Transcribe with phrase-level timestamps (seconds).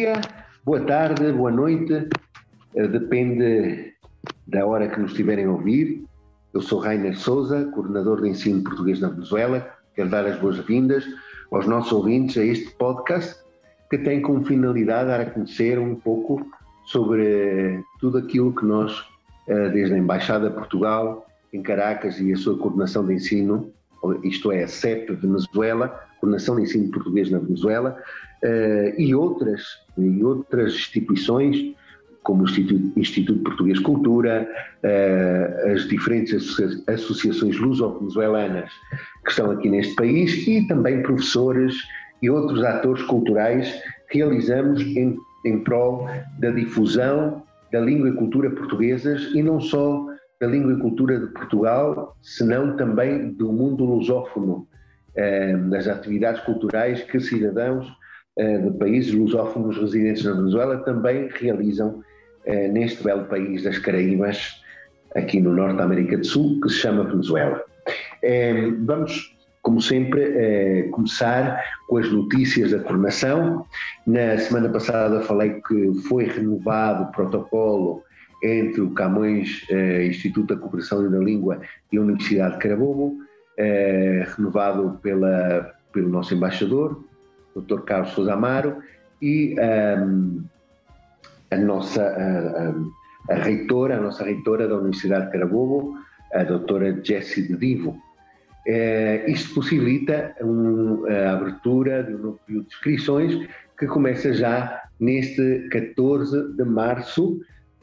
[0.00, 0.14] Dia,
[0.64, 2.08] boa tarde, boa noite,
[2.74, 3.92] eh, depende
[4.46, 6.02] da hora que nos estiverem a ouvir.
[6.54, 9.68] Eu sou Rainer Souza, coordenador de ensino português na Venezuela.
[9.94, 11.04] Quero dar as boas-vindas
[11.52, 13.38] aos nossos ouvintes a este podcast
[13.90, 16.50] que tem como finalidade dar a conhecer um pouco
[16.86, 19.04] sobre tudo aquilo que nós,
[19.48, 23.70] eh, desde a Embaixada de Portugal em Caracas e a sua coordenação de ensino,
[24.24, 27.98] isto é, a CEP Venezuela, Coordenação de Ensino Português na Venezuela,
[28.96, 29.62] e, outras,
[29.98, 31.74] e outras instituições,
[32.22, 34.48] como o Instituto, Instituto Português de Cultura,
[34.84, 38.70] uh, as diferentes associa associações luso-venezuelanas
[39.24, 41.74] que estão aqui neste país e também professores
[42.22, 43.74] e outros atores culturais
[44.08, 46.06] realizamos em, em prol
[46.38, 47.42] da difusão
[47.72, 50.06] da língua e cultura portuguesas e não só
[50.40, 54.66] da língua e cultura de Portugal, senão também do mundo lusófono,
[55.14, 57.92] eh, das atividades culturais que cidadãos eh,
[58.38, 62.02] de países lusófonos residentes na Venezuela também realizam
[62.46, 64.62] eh, neste belo país das Caraíbas,
[65.14, 67.62] aqui no Norte da América do Sul, que se chama Venezuela.
[68.84, 73.66] Vamos, como sempre, começar com as notícias da coronação.
[74.06, 78.04] Na semana passada falei que foi renovado o protocolo
[78.44, 79.66] entre o Camões
[80.06, 81.60] Instituto da Cooperação e da Língua
[81.90, 83.18] e a Universidade de Carabobo,
[84.36, 87.04] renovado pela, pelo nosso embaixador,
[87.56, 87.80] Dr.
[87.80, 88.82] Carlos Sousa Amaro,
[89.20, 90.42] e um,
[91.50, 95.98] a nossa a, a, a, reitora, a nossa reitora da Universidade de Carabobo,
[96.32, 97.96] a doutora Jessie de Divo.
[98.66, 103.48] É, isto possibilita um, a abertura de um período de inscrições
[103.78, 107.40] que começa já neste 14 de março,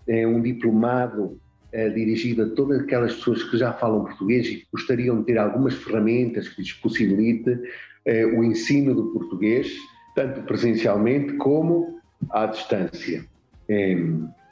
[0.07, 1.39] é um diplomado
[1.71, 5.37] é, dirigido a todas aquelas pessoas que já falam português e que gostariam de ter
[5.37, 7.59] algumas ferramentas que lhes possibilite
[8.35, 9.75] o ensino do português,
[10.15, 11.99] tanto presencialmente como
[12.31, 13.25] à distância.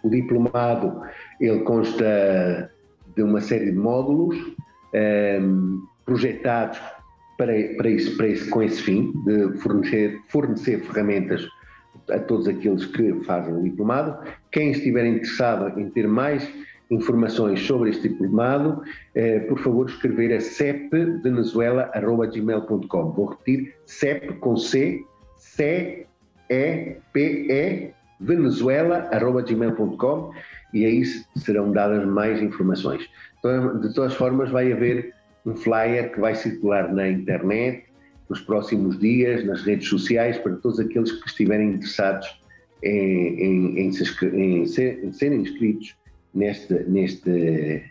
[0.04, 1.02] O diplomado
[1.40, 2.72] ele consta
[3.16, 4.38] de uma série de módulos
[6.06, 6.80] projetados
[7.38, 11.48] para, para, isso, para com esse fim, de fornecer, fornecer ferramentas
[12.12, 14.18] a todos aqueles que fazem o diplomado.
[14.52, 16.48] Quem estiver interessado em ter mais
[16.90, 18.82] informações sobre este diplomado,
[19.14, 23.12] eh, por favor escrever a cepvenezuela.gmail.com.
[23.12, 25.04] Vou repetir, cep com C,
[25.38, 26.06] C-E-P-E,
[28.20, 30.32] venezuela.gmail.com
[30.74, 31.04] e aí
[31.38, 33.10] serão dadas mais informações.
[33.40, 35.14] Então, de todas formas, vai haver
[35.46, 37.86] um flyer que vai circular na internet
[38.30, 42.28] nos próximos dias, nas redes sociais, para todos aqueles que estiverem interessados
[42.82, 45.96] em, em, em, em, ser, em serem inscritos
[46.36, 47.84] neste, neste,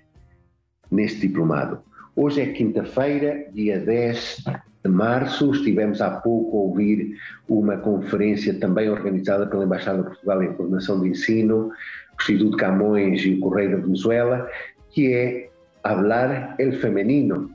[0.91, 1.81] neste diplomado.
[2.15, 4.45] Hoje é quinta-feira, dia 10
[4.85, 5.51] de março.
[5.53, 7.17] Estivemos há pouco a ouvir
[7.49, 13.25] uma conferência também organizada pela Embaixada de Portugal em Coordenação de Ensino, o Instituto Camões
[13.25, 14.49] e o Correio da Venezuela,
[14.91, 15.51] que é
[15.83, 17.51] Hablar el Femenino,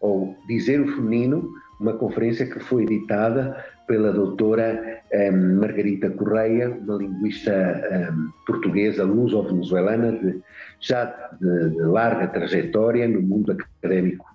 [0.00, 1.48] ou Dizer o Feminino,
[1.80, 9.04] uma conferência que foi editada pela doutora um, ehm, Margarita Correia, uma linguista ehm, portuguesa,
[9.04, 10.18] luso-venezuelana,
[10.80, 11.04] já
[11.40, 14.26] de, de, larga trajetória no mundo académico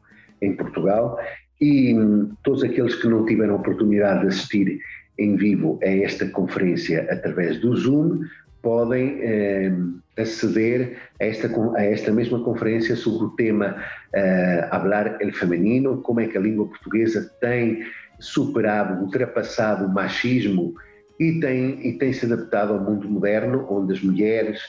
[0.41, 1.19] em Portugal,
[1.59, 4.79] e um, todos aqueles que não tiveram oportunidade de assistir
[5.17, 8.21] em vivo a esta conferência através do Zoom,
[8.61, 13.75] podem ehm, aceder a esta, a esta mesma conferência sobre o tema
[14.13, 17.83] uh, Hablar el Feminino, como é que a língua portuguesa tem
[18.19, 20.73] superado, ultrapassado o machismo
[21.19, 24.61] e tem, e tem se adaptado ao mundo moderno, onde as mulheres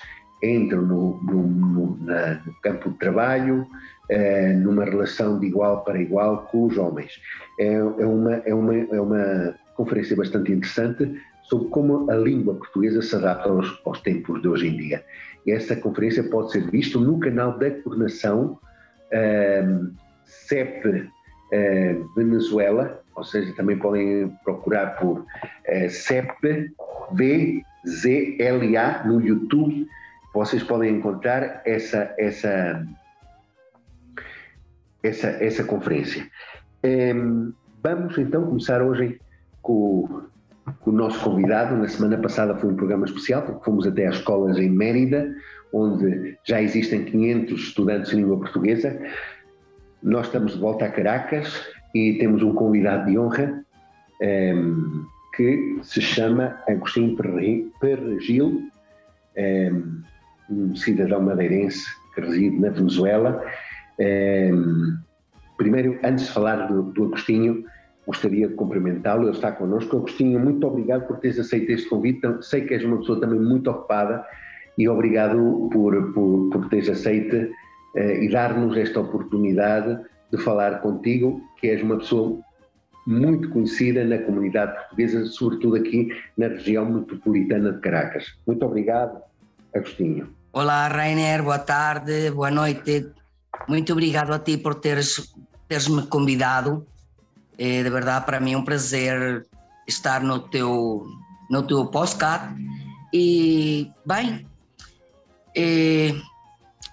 [0.42, 3.66] entram no, no, no, na, no campo de trabalho,
[4.08, 7.12] eh, numa relação de igual para igual com os homens.
[7.58, 13.02] É, é, uma, é, uma, é uma conferência bastante interessante sobre como a língua portuguesa
[13.02, 15.04] se adapta aos, aos tempos de hoje em dia.
[15.46, 18.58] E essa conferência pode ser vista no canal da coordenação
[19.10, 19.66] eh,
[20.24, 21.08] CEP
[21.52, 25.26] eh, Venezuela, ou seja, também podem procurar por
[25.64, 26.72] eh, CEP
[27.12, 29.88] VZLA no YouTube.
[30.32, 32.86] Vocês podem encontrar essa, essa,
[35.02, 36.26] essa, essa conferência.
[36.84, 37.12] Eh,
[37.82, 39.20] vamos então começar hoje
[39.60, 40.22] com,
[40.80, 41.76] com o nosso convidado.
[41.76, 45.34] Na semana passada foi um programa especial, porque fomos até às escolas em Mérida,
[45.72, 48.96] onde já existem 500 estudantes de língua portuguesa.
[50.00, 53.64] Nós estamos de volta a Caracas e temos um convidado de honra
[54.20, 57.16] um, ehm, que se chama Agostinho
[57.80, 58.68] Perregil,
[59.36, 60.02] um,
[60.50, 63.44] um cidadão madeirense que reside na Venezuela.
[63.98, 64.98] Um, ehm,
[65.56, 67.64] primeiro, antes de falar do, do Agostinho,
[68.06, 69.98] gostaria de cumprimentá-lo, ele está connosco.
[69.98, 72.26] Agostinho, muito obrigado por teres aceito este convite.
[72.40, 74.24] Sei que és uma pessoa também muito ocupada
[74.78, 79.98] e obrigado por, por, por teres aceito uh, e dar-nos esta oportunidade
[80.30, 82.38] de falar contigo, que és uma pessoa
[83.06, 88.36] muito conhecida na comunidade portuguesa, sobretudo aqui na região metropolitana de Caracas.
[88.46, 89.22] Muito obrigado,
[89.74, 90.28] Agostinho.
[90.52, 93.10] Olá, Rainer, boa tarde, boa noite.
[93.66, 95.34] Muito obrigado a ti por teres,
[95.68, 96.86] teres me convidado
[97.58, 99.44] é, de verdade, para mim é um prazer
[99.86, 101.04] estar no teu,
[101.50, 102.54] no teu podcast.
[103.12, 104.46] E, bem,
[105.56, 106.14] é,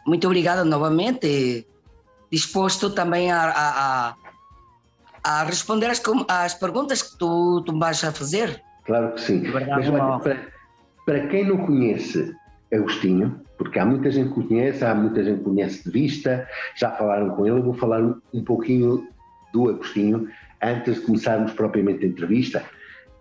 [0.08, 1.68] muito obrigada novamente.
[2.32, 4.16] Disposto também a, a,
[5.24, 8.62] a responder as, as perguntas que tu, tu vais a fazer.
[8.86, 9.44] Claro que sim.
[9.52, 10.48] Mas, para,
[11.06, 12.34] para quem não conhece
[12.74, 16.92] Agostinho, porque há muita gente que conhece, há muita gente que conhece de vista, já
[16.92, 19.08] falaram com ele, eu vou falar um pouquinho
[19.54, 20.28] do Agostinho,
[20.66, 22.64] Antes de começarmos propriamente a entrevista,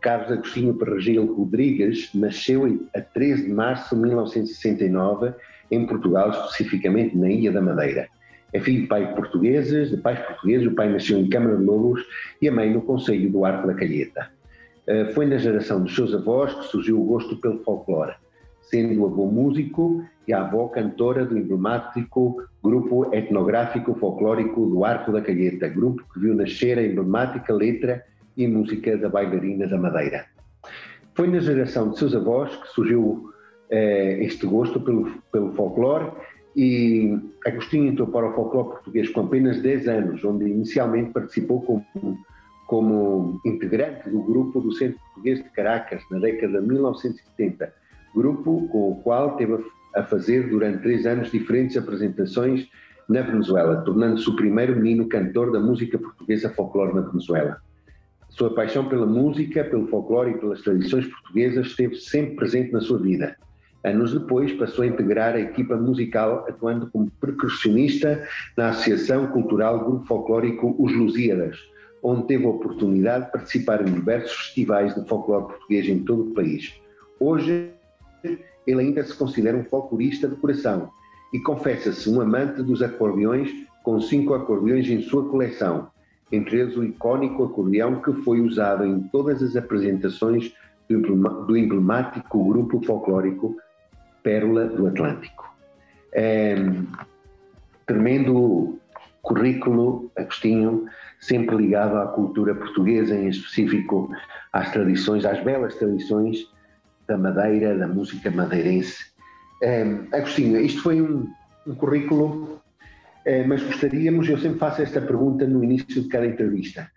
[0.01, 2.65] Carlos Agostinho Perregil Rodrigues nasceu
[2.95, 5.35] a 13 de março de 1969
[5.71, 8.09] em Portugal, especificamente na Ilha da Madeira.
[8.55, 12.07] De pais portugueses, de pais portugueses, o pai nasceu em Câmara de Lobos
[12.41, 14.31] e a mãe no Conselho do Arco da Calheta.
[14.87, 18.15] Eh, foi na geração dos seus avós que surgiu o gosto pelo folclore,
[18.63, 25.11] sendo o avô músico e a avó cantora do emblemático grupo etnográfico folclórico do Arco
[25.11, 28.05] da Calheta, grupo que viu nascer a emblemática letra
[28.37, 30.27] e música da bailarina da Madeira.
[31.15, 33.31] Foi na geração de seus avós que surgiu
[33.71, 36.11] eh, este gosto pelo, pelo folclore
[36.57, 41.85] e Agostinho entrou para o folclore português com apenas 10 anos, onde inicialmente participou como,
[42.67, 47.73] como integrante do grupo do Centro Português de Caracas na década de 1970,
[48.15, 49.65] grupo com o qual teve
[49.95, 52.69] a fazer durante três anos diferentes apresentações
[53.09, 57.59] na Venezuela, tornando-se o primeiro menino cantor da música portuguesa folclore na Venezuela.
[58.31, 62.99] Sua paixão pela música, pelo folclore e pelas tradições portuguesas esteve sempre presente na sua
[62.99, 63.37] vida.
[63.85, 68.27] Anos depois, passou a integrar a equipa musical, atuando como percussionista
[68.57, 71.59] na Associação Cultural Grupo Folclórico Os Lusíadas,
[72.03, 76.35] onde teve a oportunidade de participar em diversos festivais de folclore português em todo o
[76.35, 76.73] país.
[77.21, 77.73] Hoje,
[78.67, 80.89] ele ainda se considera um folclorista de coração
[81.35, 83.51] e confessa-se um amante dos acordeões,
[83.83, 85.89] com cinco acordeões em sua coleção,
[86.33, 90.55] entre eles o icónico acordeão que foi usado em todas as apresentações
[90.89, 93.57] do emblemático grupo folclórico
[94.25, 95.55] Pérola do Atlântico.
[96.13, 96.57] É,
[97.87, 98.81] tremendo
[99.23, 100.87] currículo, Agostinho,
[101.21, 104.11] sempre ligado à cultura portuguesa, em específico
[104.53, 106.47] às tradições, às belas tradições
[107.07, 109.05] da Madeira, da música madeirense.
[109.63, 111.31] Um, Agostinho, isto foi um,
[111.67, 112.61] um currículo,
[113.27, 116.91] uh, mas gostaríamos, eu sempre faço esta pergunta no início de cada entrevista,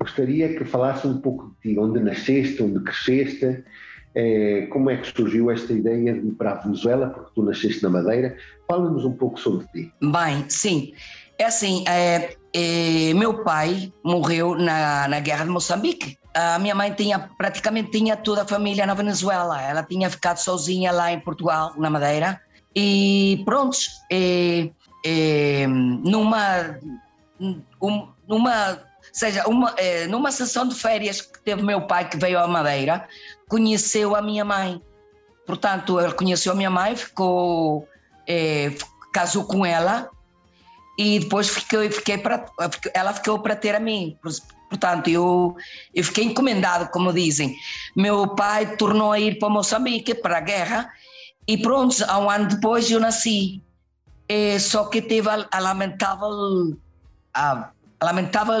[0.00, 3.64] gostaria que falasse um pouco de ti, onde nasceste, onde cresceste,
[4.16, 7.82] uh, como é que surgiu esta ideia de ir para a Venezuela, porque tu nasceste
[7.82, 9.92] na Madeira, fala-nos um pouco sobre ti.
[10.00, 10.92] Bem, sim,
[11.38, 16.92] é assim, é, é, meu pai morreu na, na guerra de Moçambique, a minha mãe
[16.92, 19.60] tinha praticamente tinha toda a família na Venezuela.
[19.60, 22.40] Ela tinha ficado sozinha lá em Portugal, na Madeira.
[22.76, 23.76] E pronto,
[24.10, 24.70] e,
[25.04, 26.78] e, numa
[27.40, 28.78] um, numa
[29.12, 33.06] seja uma é, numa sessão de férias que teve meu pai que veio à Madeira,
[33.48, 34.80] conheceu a minha mãe.
[35.46, 37.88] Portanto, ele conheceu a minha mãe, ficou
[38.26, 38.72] é,
[39.12, 40.10] casou com ela
[40.98, 42.44] e depois fiquei, fiquei para
[42.92, 44.18] ela ficou para ter a mim
[44.68, 45.56] Portanto, eu,
[45.94, 47.56] eu fiquei encomendado, como dizem.
[47.96, 50.92] Meu pai tornou a ir para Moçambique, para a guerra,
[51.46, 53.62] e pronto, há um ano depois eu nasci.
[54.28, 56.76] E, só que teve a, a lamentável.
[57.32, 57.70] A
[58.02, 58.60] lamentável.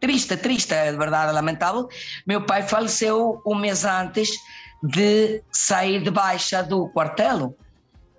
[0.00, 1.88] Triste, triste, é verdade, lamentável.
[2.26, 4.30] Meu pai faleceu um mês antes
[4.82, 7.56] de sair de baixa do quartel.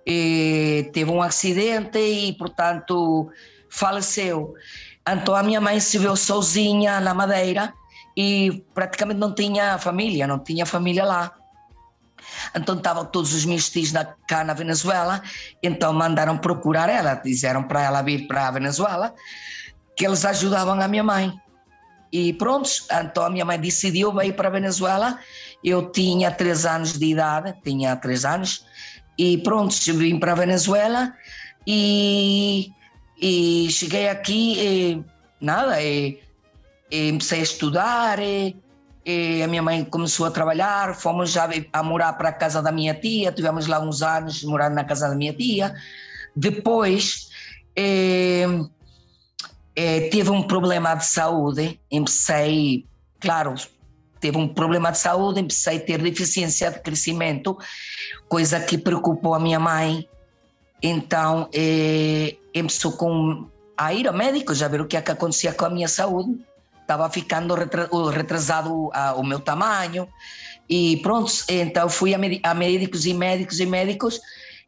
[0.06, 3.30] E teve um acidente e, portanto,
[3.68, 4.54] faleceu.
[5.08, 7.72] Então a minha mãe se viu sozinha na Madeira
[8.16, 11.32] e praticamente não tinha família, não tinha família lá.
[12.54, 15.22] Então estavam todos os meus tios na, cá na Venezuela,
[15.62, 19.14] então mandaram procurar ela, disseram para ela vir para a Venezuela,
[19.96, 21.32] que eles ajudavam a minha mãe.
[22.12, 25.18] E pronto, então a minha mãe decidiu ir para a Venezuela.
[25.62, 28.64] Eu tinha três anos de idade, tinha três anos,
[29.16, 31.14] e pronto, vim para a Venezuela
[31.66, 32.72] e,
[33.20, 35.04] e cheguei aqui e
[35.40, 36.18] nada, e,
[36.90, 38.18] e comecei a estudar.
[38.18, 38.56] E,
[39.04, 42.72] e a minha mãe começou a trabalhar, fomos já a morar para a casa da
[42.72, 45.74] minha tia, tivemos lá uns anos morando na casa da minha tia.
[46.34, 47.28] Depois
[47.76, 48.46] eh,
[49.76, 52.86] eh, teve um problema de saúde, comecei,
[53.18, 53.54] claro,
[54.20, 57.56] teve um problema de saúde, comecei a ter deficiência de crescimento,
[58.28, 60.08] coisa que preocupou a minha mãe.
[60.82, 63.46] Então, eh, começou com
[63.76, 66.38] a ir ao médico, já ver o que é que acontecia com a minha saúde
[66.90, 67.54] estava ficando
[68.10, 70.08] retrasado o meu tamanho
[70.68, 74.20] e pronto, então fui a, médicos e médicos e médicos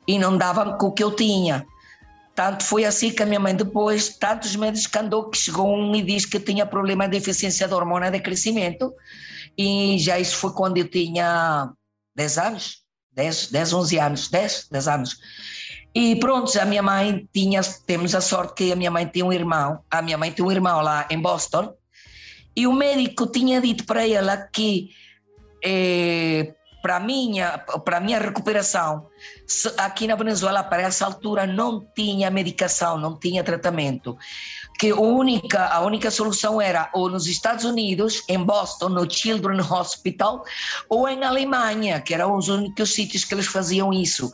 [0.07, 1.67] e não davam com o que eu tinha.
[2.35, 5.95] Tanto foi assim que a minha mãe depois, tantos médicos que andou, que chegou um
[5.95, 8.95] e disse que tinha problema de deficiência de hormona de crescimento
[9.57, 11.71] e já isso foi quando eu tinha
[12.15, 12.79] 10 anos,
[13.13, 15.19] 10, 10 11 anos, 10, 10 anos.
[15.95, 19.33] E pronto, a minha mãe tinha, temos a sorte que a minha mãe tem um
[19.33, 21.75] irmão, a minha mãe tem um irmão lá em Boston,
[22.57, 24.91] e o médico tinha dito para ela que
[25.63, 29.07] eh, para minha para minha recuperação
[29.79, 34.19] aqui na Venezuela para essa altura não tinha medicação não tinha tratamento.
[34.79, 39.71] Que a única a única solução era ou nos Estados Unidos em Boston no Children's
[39.71, 40.43] Hospital
[40.89, 44.33] ou em Alemanha que eram os únicos sítios que eles faziam isso.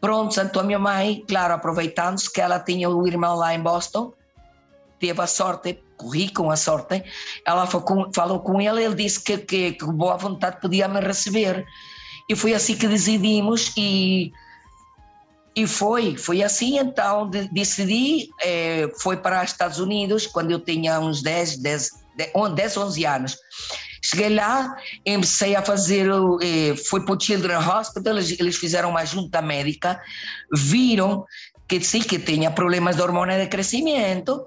[0.00, 4.12] Pronto então a minha mãe claro aproveitando-se que ela tinha o irmão lá em Boston
[4.98, 7.02] teve a sorte corri com a sorte,
[7.46, 11.64] ela falou com ele, ele disse que, que, que boa vontade podia me receber.
[12.28, 14.32] E foi assim que decidimos e,
[15.54, 20.60] e foi, foi assim então de, decidi, eh, foi para os Estados Unidos quando eu
[20.60, 21.90] tinha uns 10, 10,
[22.54, 23.36] 10 11 anos.
[24.02, 26.08] Cheguei lá, comecei a fazer,
[26.42, 30.00] eh, fui para o Children's Hospital, eles, eles fizeram uma junta médica,
[30.52, 31.24] viram
[31.68, 34.44] que sim, que tinha problemas de hormônio de crescimento,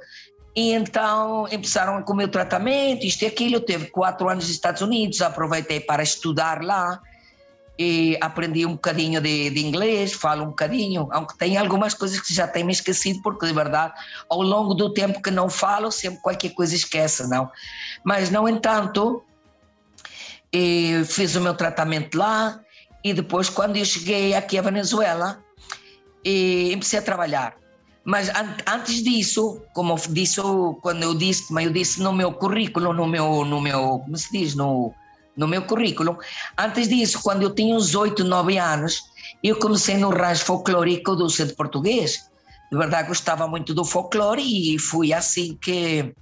[0.58, 3.58] e então começaram com o meu tratamento, isto e aquilo.
[3.58, 7.00] Eu teve quatro anos nos Estados Unidos, aproveitei para estudar lá
[7.78, 12.34] e aprendi um bocadinho de, de, inglês, falo um bocadinho, aunque tem algumas coisas que
[12.34, 13.94] já tenho me esquecido, porque de verdade,
[14.28, 17.52] ao longo do tempo que não falo, sempre qualquer coisa esquece, não.
[18.04, 19.24] Mas, no entanto,
[21.06, 22.60] fiz o meu tratamento lá
[23.04, 25.40] e depois, quando eu cheguei aqui à Venezuela,
[26.74, 27.67] comecei a trabalhar
[28.08, 30.40] mas an antes disso, como disse
[30.82, 34.32] quando eu disse, como eu disse no meu currículo, no meu, no meu, como se
[34.32, 34.94] diz, no,
[35.36, 36.18] no meu currículo,
[36.58, 39.04] antes disso, quando eu tinha uns 8, 9 anos,
[39.44, 42.30] eu comecei no rancho folclórico do centro português.
[42.72, 46.16] De verdade, gostava muito do folclore e fui assim que,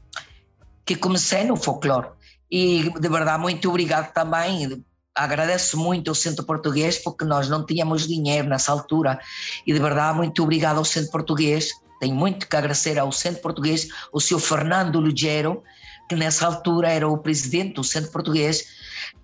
[0.84, 2.08] que comecei no folclore.
[2.50, 4.84] E de verdade, muito obrigado também
[5.16, 9.20] agradeço muito ao Centro Português porque nós não tínhamos dinheiro nessa altura.
[9.66, 11.70] E de verdade muito obrigado ao Centro Português.
[12.00, 15.64] Tenho muito que agradecer ao Centro Português o senhor Fernando Lugero
[16.08, 18.64] que nessa altura era o presidente do Centro Português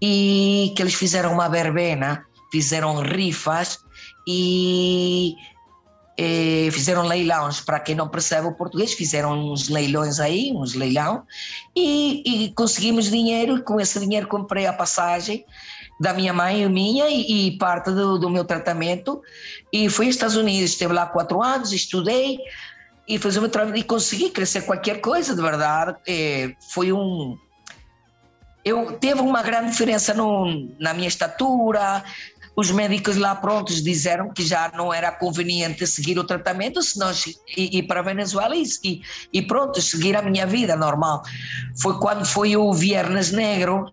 [0.02, 3.80] e que eles fizeram uma verbena fizeram rifas
[4.28, 5.36] e
[6.18, 11.24] eh, fizeram leilões, para quem não percebe o português, fizeram uns leilões aí, uns leilão,
[11.76, 15.46] e, e, conseguimos dinheiro, e com esse dinheiro comprei a passagem
[16.01, 19.22] da minha mãe e minha e, e parte do, do, meu tratamento.
[19.72, 22.39] E fui aos Estados Unidos, estive lá quatro anos, estudei
[23.08, 23.77] e fiz o meu trabalho.
[23.77, 27.38] E consegui crescer qualquer coisa, de verdade, é, foi um
[28.63, 32.03] eu teve uma grande diferença no, na minha estatura,
[32.55, 37.12] os médicos lá prontos disseram que já não era conveniente seguir o tratamento, senão
[37.58, 39.01] ir para a Venezuela e,
[39.34, 41.24] e, pronto, seguir a minha vida normal.
[41.81, 43.91] Foi quando foi o Viernes Negro,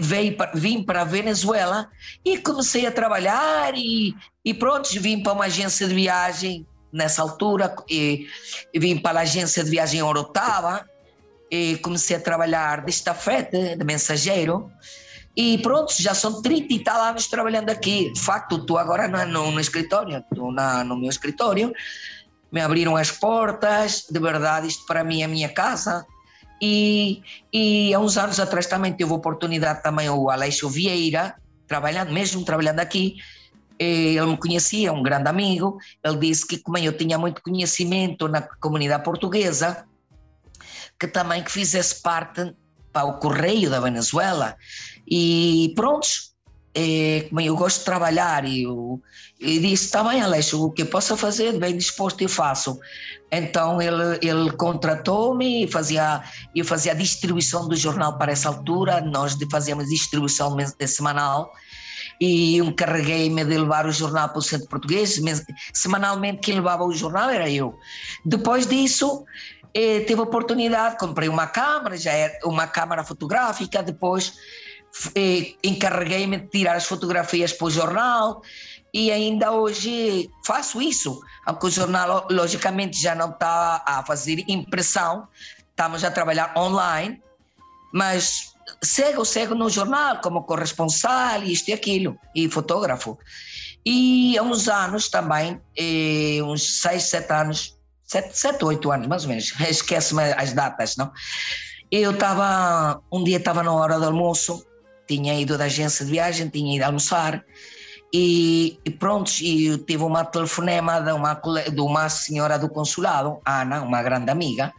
[0.00, 1.88] veio, vim para a Venezuela
[2.24, 4.14] e comecei a trabalhar e,
[4.44, 8.26] e pronto, vim para uma agência de viagem nessa altura, e,
[8.72, 10.86] e vim para a agência de viagem em Orotava
[11.50, 14.70] e comecei a trabalhar de estafete, de mensageiro,
[15.34, 18.12] e pronto, já são 30 e tal anos trabalhando aqui.
[18.12, 21.72] De facto, estou agora no, no, no escritório, estou no meu escritório,
[22.50, 26.06] me abriram as portas, de verdade, isto para mim é a minha casa.
[26.62, 31.34] E, e há uns anos atrás também tive a oportunidade também o Aleixo Vieira,
[31.66, 33.16] trabalhando, mesmo trabalhando aqui,
[33.78, 38.42] ele me conhecia, um grande amigo, ele disse que como eu tinha muito conhecimento na
[38.42, 39.84] comunidade portuguesa,
[41.00, 42.54] que também que fizesse parte
[42.92, 44.56] para o Correio da Venezuela.
[45.04, 46.31] E prontos,
[46.74, 49.00] é, como eu gosto de trabalhar e, eu,
[49.38, 52.78] e disse, está bem Aleixo, o que eu posso fazer, bem disposto eu faço.
[53.30, 56.22] Então ele, ele contratou-me e fazia,
[56.54, 61.52] eu fazia a distribuição do jornal para essa altura, nós fazíamos distribuição semanal
[62.20, 65.20] e encarreguei-me de levar o jornal para o centro português,
[65.74, 67.78] semanalmente quem levava o jornal era eu.
[68.24, 69.24] Depois disso,
[69.74, 74.34] eh, teve a oportunidade, comprei uma câmara, já era uma câmara fotográfica, depois
[75.14, 78.42] eh, encarreguei-me de tirar as fotografias para o jornal
[78.92, 81.20] e ainda hoje faço isso,
[81.62, 85.26] o jornal logicamente já não está a fazer impressão,
[85.70, 87.22] estamos a trabalhar online,
[87.92, 93.18] mas cego, cego no jornal como corresponsal, isto e aquilo, e fotógrafo.
[93.84, 99.22] E há uns anos também, eh, uns seis, sete anos, sete, sete, oito anos mais
[99.24, 101.10] ou menos, esquece-me as datas, não?
[101.90, 104.64] Eu estava, um dia estava na hora do almoço,
[105.06, 107.44] tinha ido da agência de viagem, tinha ido almoçar
[108.12, 113.80] e, e pronto, e tive uma telefonema de uma, de uma senhora do consulado, Ana,
[113.80, 114.70] uma grande amiga,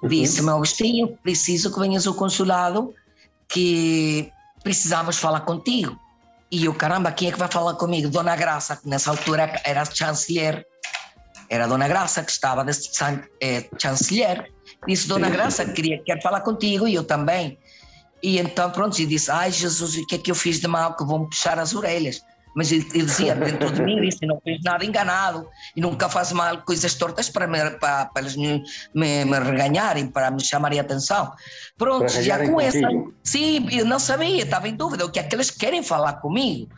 [0.00, 0.08] uhum.
[0.08, 2.94] disse-me, Agostinho, preciso que venhas ao consulado
[3.48, 4.30] que
[4.62, 5.98] precisamos falar contigo.
[6.52, 8.08] E eu, caramba, quem é que vai falar comigo?
[8.08, 10.64] Dona Graça, que nessa altura era chanceler,
[11.48, 12.72] era Dona Graça que estava de
[13.40, 14.52] é, chanceler.
[14.86, 17.58] Disse, Dona Graça, queria, quer falar contigo, e eu também.
[18.22, 20.96] E então, pronto, e disse: Ai, Jesus, o que é que eu fiz de mal
[20.96, 22.22] que vão puxar as orelhas?
[22.54, 26.32] Mas ele, ele dizia dentro de mim: disse, Não fiz nada enganado e nunca faz
[26.32, 28.62] mal coisas tortas para, me, para, para eles me,
[28.94, 31.32] me, me, reganharem, para me chamarem a atenção.
[31.76, 32.86] Pronto, já com essa.
[33.24, 36.70] Sim, eu não sabia, estava em dúvida o que é que eles querem falar comigo.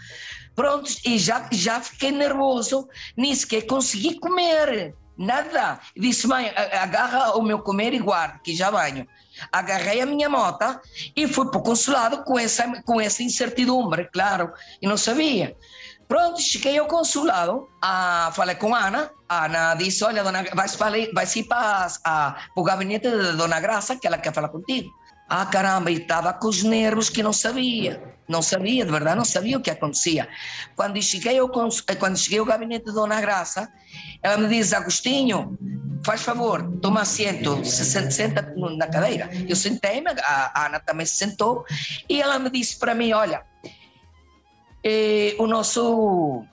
[0.55, 4.95] Pronto, e já, já fiquei nervoso, nem sequer consegui comer.
[5.19, 5.81] Nada.
[5.97, 9.07] Disse, mãe, agarra o meu comer e guarda, que já banho
[9.53, 10.81] agarrei a minha moto
[11.17, 15.57] e fui para o consulado com essa, com essa incertidumbre, claro, e não sabia.
[16.07, 20.69] Pronto, cheguei ao consulado, a, falei com a Ana, a Ana disse, olha, dona, vai,
[20.69, 24.91] vai ir para, a, para o gabinete da Dona Graça, que ela quer falar contigo.
[25.37, 28.01] Ah, caramba, e estava com os nervos que não sabia.
[28.29, 30.29] Não sabia, de verdade, não sabia o que acontecia.
[30.77, 33.69] Quando cheguei ao, quando cheguei ao gabinete da Dona Graça,
[34.23, 35.59] ela me diz, Agostinho,
[36.05, 39.29] faz favor, toma assento, se senta na cadeira.
[39.49, 41.65] Eu sentei-me, a Ana também se sentou,
[42.09, 43.43] e ela me disse para mim, olha,
[44.85, 46.45] eh, o nosso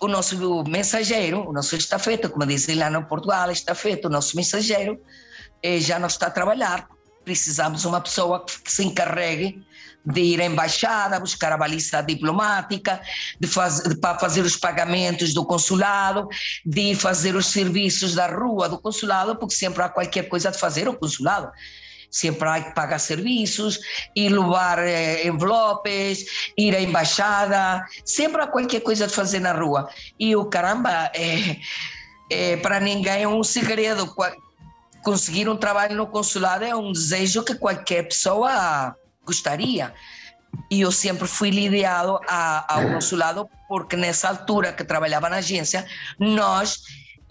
[0.00, 5.00] o nosso mensageiro, o nosso estafeta, como dizem lá no Portugal, estafeta, o nosso mensageiro,
[5.62, 6.91] eh, já não está a trabalhar.
[7.24, 9.64] Precisamos uma pessoa que se encarregue
[10.04, 13.00] de ir à embaixada, buscar a baliza diplomática,
[13.38, 16.28] de, faz, de para fazer os pagamentos do consulado,
[16.66, 20.88] de fazer os serviços da rua do consulado, porque sempre há qualquer coisa de fazer
[20.88, 21.50] o consulado.
[22.10, 23.78] Sempre há que pagar serviços,
[24.14, 29.88] ir levar eh, envelopes, ir à embaixada, sempre há qualquer coisa de fazer na rua.
[30.20, 31.56] E o caramba, é,
[32.30, 34.14] é, para ninguém é um segredo.
[35.02, 39.92] Conseguir um trabalho no consulado é um desejo que qualquer pessoa gostaria.
[40.70, 45.86] E eu sempre fui lidiado a, ao consulado porque nessa altura que trabalhava na agência,
[46.18, 46.82] nós,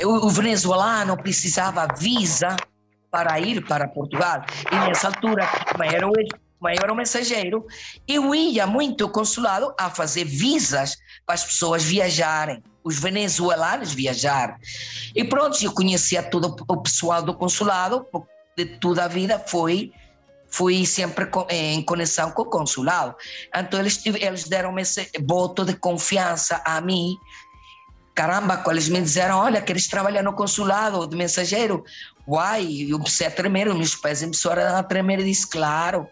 [0.04, 2.56] o, o venezuelano precisava visa
[3.12, 4.44] para ir para Portugal.
[4.72, 6.14] E nessa altura, como era o,
[6.62, 7.66] como era o mensageiro,
[8.08, 10.96] eu ia muito ao consulado a fazer visas
[11.26, 14.60] para as pessoas viajarem, os venezuelanos viajar.
[15.16, 18.06] E pronto, eu conhecia todo o pessoal do consulado,
[18.56, 19.92] de toda a vida foi
[20.54, 23.16] fui sempre em conexão com o consulado.
[23.56, 27.16] Então, eles, eles deram esse voto de confiança a mim.
[28.14, 31.86] Caramba, quando eles me disseram, olha, queres trabalhar no consulado de mensageiro?
[32.28, 36.06] Uai, eu comecei a tremer, meus pés começaram a tremer e disse, claro,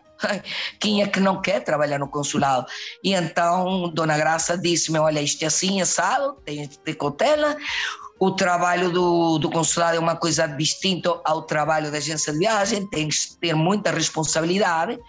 [0.79, 2.65] quem é que não quer trabalhar no consulado?
[3.03, 7.55] E então, Dona Graça disse-me, olha, isto é assim, assado, tem de cautela,
[8.19, 12.85] o trabalho do, do consulado é uma coisa distinta ao trabalho da agência de viagem,
[12.87, 14.99] tem que ter muita responsabilidade.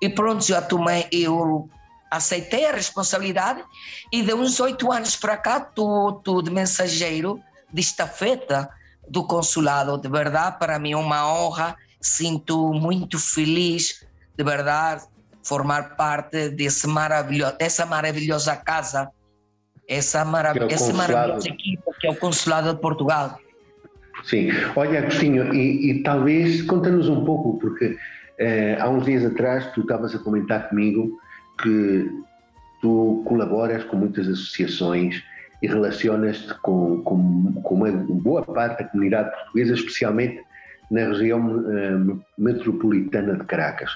[0.00, 1.68] E pronto, eu tomei, eu
[2.10, 3.64] aceitei a responsabilidade
[4.12, 7.40] e de uns oito anos para cá estou de mensageiro
[7.72, 8.68] de estafeta
[9.08, 9.98] do consulado.
[9.98, 14.04] De verdade, para mim é uma honra, sinto muito feliz,
[14.36, 15.02] de verdade,
[15.42, 19.10] formar parte desse maravilhoso, dessa maravilhosa casa
[19.88, 23.38] essa, marav é maravilhosa que é o Consulado de Portugal.
[24.24, 27.96] Sim, olha Agostinho, e, e talvez conta-nos um pouco, porque
[28.38, 31.18] eh, há uns dias atrás tu estavas a comentar comigo
[31.60, 32.08] que
[32.80, 35.22] tu colaboras com muitas associações
[35.60, 40.40] e relacionas-te com, com, com, uma boa parte da comunidade portuguesa, especialmente
[40.90, 43.90] na região eh, metropolitana de Caracas.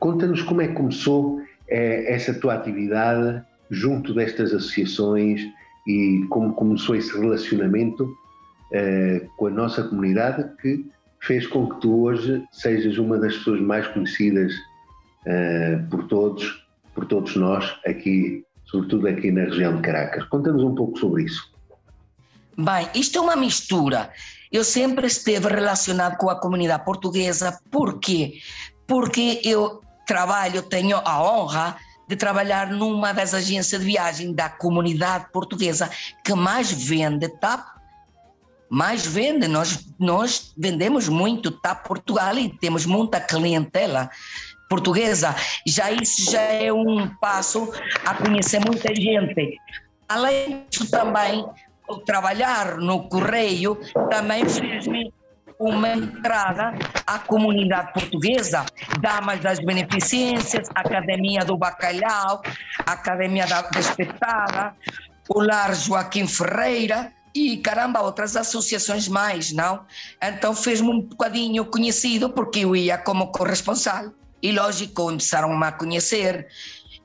[0.00, 5.42] Conta-nos como é que começou eh, essa tua atividade junto destas associações
[5.86, 10.84] e como começou esse relacionamento uh, com a nossa comunidade que
[11.20, 14.52] fez com que tu hoje sejas uma das pessoas mais conhecidas
[15.26, 20.24] uh, por todos, por todos nós aqui, sobretudo aqui na região de Caracas.
[20.24, 21.52] Conta-nos um pouco sobre isso.
[22.56, 24.10] Bem, isto é uma mistura.
[24.50, 27.58] Eu sempre esteve relacionado com a comunidade portuguesa.
[27.70, 28.34] Por quê?
[28.86, 31.76] Porque eu trabalho, tenho a honra
[32.08, 35.88] de trabalhar numa das agências de viagem da comunidade portuguesa
[36.24, 37.64] que mais vende TAP.
[38.68, 44.10] Mais vende, nós, nós vendemos muito TAP Portugal e temos muita clientela
[44.68, 45.32] portuguesa.
[45.64, 47.72] Já isso já é um passo
[48.04, 49.56] a conhecer muita gente.
[50.08, 51.46] Além disso, também,
[52.04, 53.78] trabalhar no Correio
[54.10, 55.12] também fez-me
[55.60, 56.72] uma entrada
[57.06, 58.64] à comunidade portuguesa,
[59.00, 62.40] Damas das Beneficências, Academia do Bacalhau,
[62.86, 64.74] Academia da Espetada,
[65.28, 69.84] o Lar Joaquim Ferreira e caramba, outras associações mais, não?
[70.20, 76.48] Então fez-me um bocadinho conhecido porque eu ia como corresponsal e lógico começaram-me a conhecer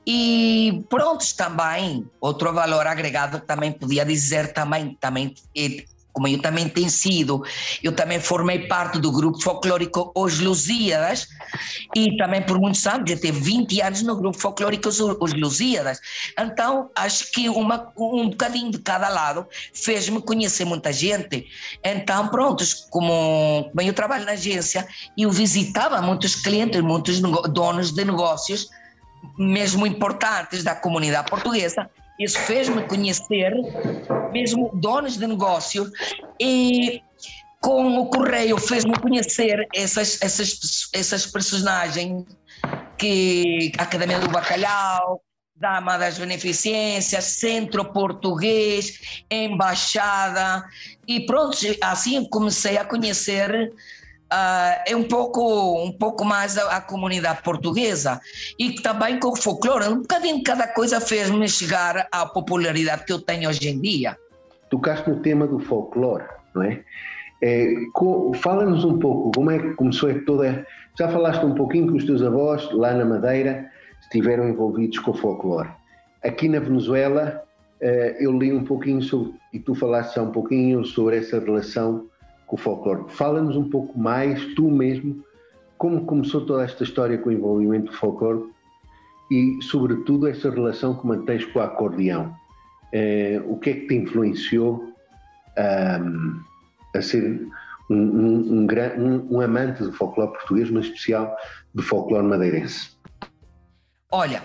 [0.06, 5.34] e prontos também, outro valor agregado também podia dizer também, também
[6.16, 7.44] como eu também tenho sido,
[7.82, 11.28] eu também formei parte do grupo folclórico Os Lusíadas
[11.94, 16.00] e também por muitos anos, eu tive 20 anos no grupo folclórico Os Lusíadas.
[16.38, 21.46] Então, acho que uma, um bocadinho de cada lado fez-me conhecer muita gente.
[21.84, 28.02] Então, prontos, como, como eu trabalho na agência, eu visitava muitos clientes, muitos donos de
[28.06, 28.70] negócios,
[29.36, 33.52] mesmo importantes da comunidade portuguesa, isso fez-me conhecer
[34.32, 35.90] mesmo donos de negócio
[36.40, 37.02] e
[37.60, 42.24] com o correio fez-me conhecer essas, essas, essas personagens
[42.98, 45.20] que Academia do Bacalhau,
[45.58, 50.64] Dama das Beneficências, Centro Português, Embaixada
[51.08, 53.72] e pronto, assim comecei a conhecer
[54.32, 58.20] uh, é um pouco, um pouco mais a, a, comunidade portuguesa
[58.58, 59.88] e também com o folclore.
[59.88, 64.16] Um bocadinho cada coisa fez-me chegar à popularidade que eu tenho hoje em dia.
[64.70, 66.82] Tocaste no tema do folclore, não é?
[67.42, 67.74] é
[68.40, 70.66] Fala-nos um pouco como é que começou toda.
[70.98, 75.14] Já falaste um pouquinho que os teus avós lá na Madeira estiveram envolvidos com o
[75.14, 75.68] folclore.
[76.24, 77.42] Aqui na Venezuela,
[77.80, 82.06] eh, eu li um pouquinho sobre, e tu falaste já um pouquinho sobre essa relação
[82.46, 83.04] com o folclore.
[83.08, 85.24] Fala-nos um pouco mais, tu mesmo,
[85.76, 88.44] como começou toda esta história com o envolvimento do folclore
[89.30, 92.34] e, sobretudo, essa relação que mantens com o acordeão.
[92.92, 94.84] Eh, o que é que te influenciou
[95.58, 96.40] um,
[96.94, 97.46] a ser
[97.90, 101.34] um, um, um, amante do folclore português, mas especial
[101.74, 102.96] do folclore madeirense?
[104.10, 104.42] Olha,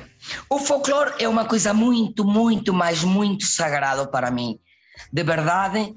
[0.49, 4.59] o folclore é uma coisa muito, muito, mas muito sagrado para mim.
[5.13, 5.93] De verdade,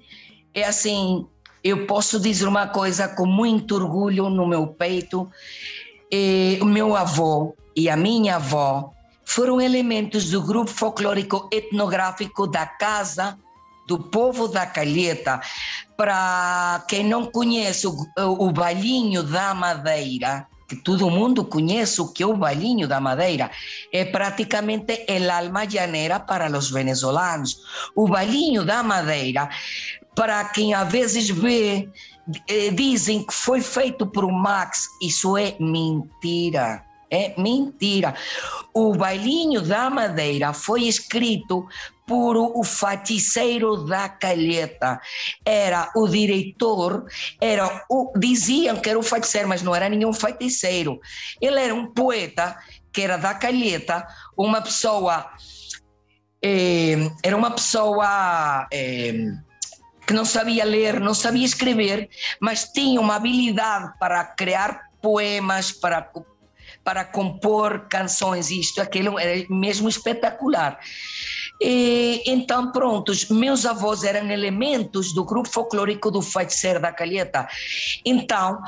[0.53, 1.27] é assim,
[1.65, 5.31] eu posso dizer uma coisa com muito orgulho no meu peito.
[6.13, 8.93] E o meu avô e a minha avó
[9.25, 13.39] foram elementos do grupo folclórico etnográfico da Casa
[13.89, 15.41] do Povo da Calheta.
[15.97, 18.53] Para quem não conhece o, o
[19.23, 23.51] da Madeira, que todo mundo conhece o que é o Balinho da Madeira,
[23.93, 27.61] é praticamente el alma llanera para os venezolanos.
[27.95, 29.49] O Balinho da Madeira
[30.15, 31.89] para quem às vezes vê,
[32.49, 36.85] eh, dizem que foi feito por Max, isso é mentira.
[37.11, 38.15] É mentira.
[38.73, 41.65] O Bailinho da Madeira foi escrito
[42.07, 45.01] por o Faticeiro da Calheta.
[45.45, 47.07] Era o diretor,
[47.41, 51.01] era o, diziam que era o feiticeiro, mas não era nenhum feiticeiro.
[51.41, 52.57] Ele era um poeta
[52.93, 55.31] que era da Calheta, uma pessoa.
[56.43, 58.69] Eh, era uma pessoa.
[58.73, 59.33] Eh,
[60.07, 62.09] que não sabia ler, não sabia escrever,
[62.41, 66.11] mas tinha uma habilidade para criar poemas, para,
[66.83, 70.79] para compor canções, isto, aquilo, era mesmo espetacular.
[71.61, 77.49] E, então, prontos, meus avós eram elementos do grupo folclórico do Feiticeiro da Calheta.
[78.05, 78.61] Então,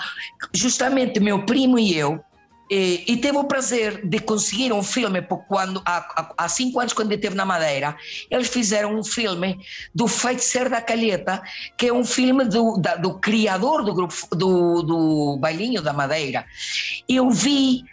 [0.53, 2.25] justamente meu primo e eu,
[2.69, 7.09] e, e, teve o prazer de conseguir um filme, quando, há, há, cinco anos, quando
[7.09, 7.97] ele esteve na Madeira,
[8.29, 9.61] eles fizeram um filme
[9.95, 11.41] do Feiticeiro da Calheta,
[11.77, 16.45] que é um filme do, da, do criador do grupo, do, do Bailinho da Madeira.
[17.09, 17.85] Eu vi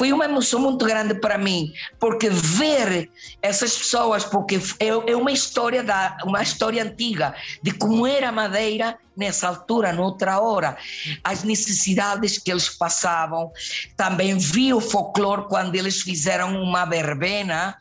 [0.00, 3.10] foi uma emoção muito grande para mim, porque ver
[3.42, 8.98] essas pessoas, porque é, é uma história da uma história antiga de como era Madeira
[9.14, 10.78] nessa altura, noutra hora,
[11.22, 13.52] as necessidades que eles passavam.
[13.94, 17.76] Também vi o folclore quando eles fizeram uma verbena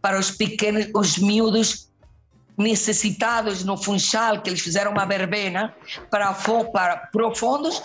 [0.00, 1.90] para os pequenos, os miúdos
[2.56, 5.74] necessitados no Funchal, que eles fizeram uma verbena
[6.12, 6.32] para,
[6.72, 7.82] para profundos,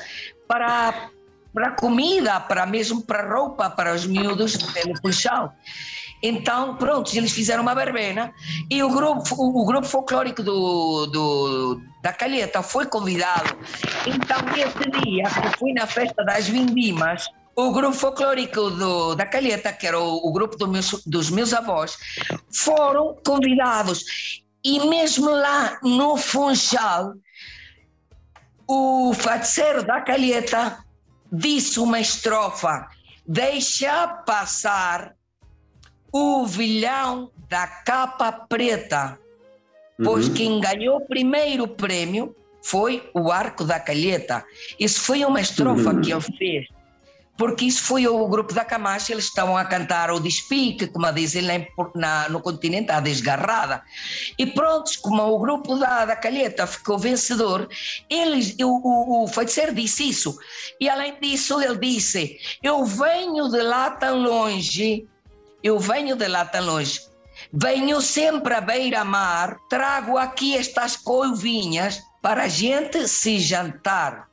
[0.47, 1.09] para
[1.55, 5.53] para comida, para mesmo para roupa para os miúdos no Funchal.
[6.21, 8.33] Então, pronto, eles fizeram uma verbena
[8.69, 13.57] e o grupo, o, grupo folclórico do, do, da Calheta foi convidado.
[14.05, 19.71] Então, esse dia, que fui na festa das Vindimas, o grupo folclórico do, da Calheta,
[19.71, 21.97] que era o, o grupo do meus, dos meus avós,
[22.51, 24.03] foram convidados.
[24.63, 27.13] E mesmo lá no Funchal,
[28.67, 30.84] o faceiro da Calheta
[31.35, 32.87] disse uma estrofa:
[33.27, 35.15] Deixa passar
[36.11, 39.19] o vilhão da capa preta,
[40.03, 40.33] pois uhum.
[40.33, 44.43] quem ganhou o primeiro prêmio foi o Arco da Calheta.
[44.79, 46.01] Isso foi uma estrofa uhum.
[46.01, 46.74] que ele fez
[47.37, 51.43] porque isso foi o grupo da Camacha, eles estavam a cantar o despique, como dizem
[51.93, 53.83] na, no continente, a desgarrada.
[54.37, 57.67] E pronto, como o grupo da, da Calheta ficou vencedor,
[58.09, 60.37] eles, o, o, o feiticeiro disse isso.
[60.79, 65.05] E além disso, ele disse: Eu venho de lá tão longe,
[65.61, 67.01] eu venho de lá tão longe.
[67.51, 74.29] Venho sempre à beira-mar, trago aqui estas coivinhas para a gente se jantar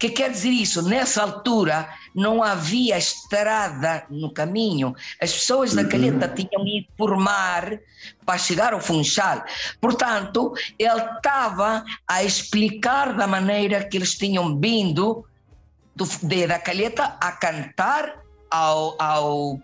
[0.00, 0.80] que quer dizer isso?
[0.88, 4.96] Nessa altura não havia estrada no caminho.
[5.20, 6.34] As pessoas da Calheta uhum.
[6.34, 7.78] tinham ido por mar
[8.24, 9.44] para chegar ao Funchal.
[9.78, 15.22] Portanto, ele estava a explicar da maneira que eles tinham vindo
[15.94, 19.60] do, de, da Calheta a cantar ao, ao,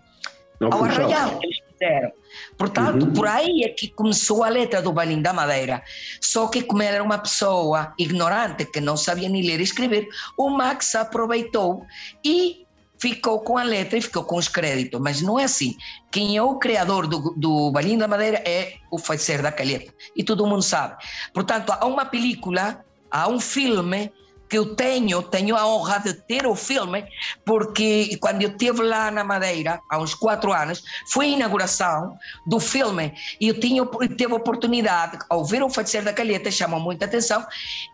[0.61, 2.11] ao arraial que eles fizeram.
[2.57, 3.13] Portanto, uhum.
[3.13, 5.83] por aí é que começou a letra do Balim da Madeira.
[6.21, 10.07] Só que, como ele era uma pessoa ignorante, que não sabia nem ler e escrever,
[10.37, 11.85] o Max aproveitou
[12.23, 12.65] e
[12.99, 14.99] ficou com a letra e ficou com os créditos.
[14.99, 15.75] Mas não é assim.
[16.11, 19.93] Quem é o criador do, do Balim da Madeira é o Feiticeiro da Calheta.
[20.15, 20.95] E todo mundo sabe.
[21.33, 24.11] Portanto, há uma película, há um filme
[24.49, 27.05] que eu tenho, tenho a honra de ter o filme,
[27.45, 32.59] porque quando eu estive lá na Madeira, há uns quatro anos, foi a inauguração do
[32.59, 33.13] filme.
[33.39, 33.85] E eu tinha,
[34.17, 37.45] teve a oportunidade, ao ver o Feiticeiro da Calheta, chamou muita atenção,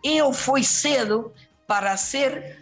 [0.03, 1.31] eu fui cedo
[1.67, 2.59] para ser,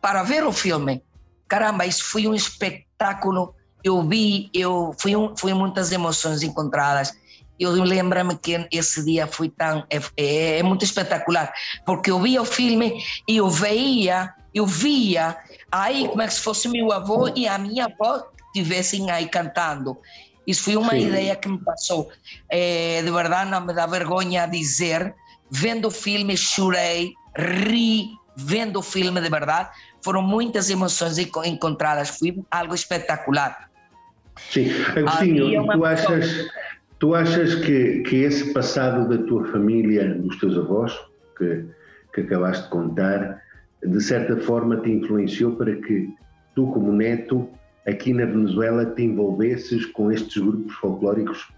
[0.00, 1.02] para ver o filme.
[1.48, 7.19] Caramba, isso foi um espetáculo, eu vi, eu fui, um, fui muitas emoções encontradas
[7.60, 11.52] eu lembro-me que esse dia foi tão é, é, é, muito espetacular
[11.84, 15.36] porque eu via o filme e eu veia eu via
[15.70, 19.96] aí como é se fosse meu avô e a minha avó estivessem aí cantando.
[20.44, 21.06] Isso foi uma Sim.
[21.06, 22.10] ideia que me passou.
[22.48, 25.14] É, de verdade não me dá vergonha dizer
[25.48, 29.70] vendo o filme chorei ri vendo o filme de verdade.
[30.02, 33.70] Foram muitas emoções encontradas foi algo espetacular.
[34.50, 36.46] Sim, Agostinho, tu achas,
[37.00, 40.92] Tu achas que, que esse passado da tua família, dos teus avós,
[41.36, 41.64] que,
[42.12, 43.42] que acabaste de contar,
[43.82, 46.10] de certa forma te influenciou para que
[46.54, 47.48] tu, como neto,
[47.88, 51.48] aqui na Venezuela, te envolvesses com estes grupos folclóricos?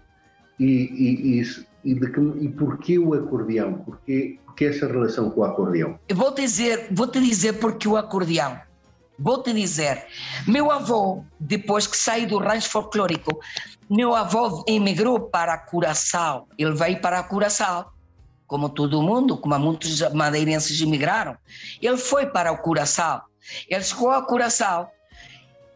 [0.57, 3.73] E, e, e, e, de que, e porquê o acordeão?
[3.79, 5.99] Porquê, porquê essa relação com o acordeão?
[6.07, 8.57] Eu vou dizer, vou te dizer porque o acordeão.
[9.19, 10.05] Vou te dizer,
[10.47, 13.39] meu avô, depois que saiu do rancho folclórico,
[13.93, 16.47] meu avô emigrou para Curaçao.
[16.57, 17.93] Ele veio para Curaçao,
[18.47, 21.37] como todo mundo, como muitos madeirenses emigraram.
[21.79, 23.21] Ele foi para o Curaçao.
[23.69, 24.89] Ele chegou a Curaçao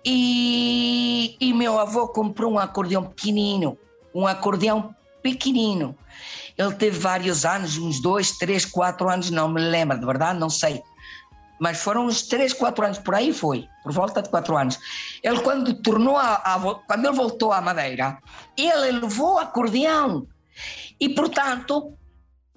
[0.04, 3.78] e, e meu avô comprou um acordeão pequenino,
[4.16, 5.96] um acordeão pequenino.
[6.58, 10.50] Ele teve vários anos, uns dois, três, quatro anos, não me lembro, de verdade, não
[10.50, 10.82] sei
[11.60, 14.80] mas foram uns 3, 4 anos, por aí foi, por volta de 4 anos.
[15.24, 18.18] Ele, quando tornou a, a, quando ele voltou à Madeira,
[18.56, 20.28] ele levou acordeão.
[21.00, 21.94] E, portanto,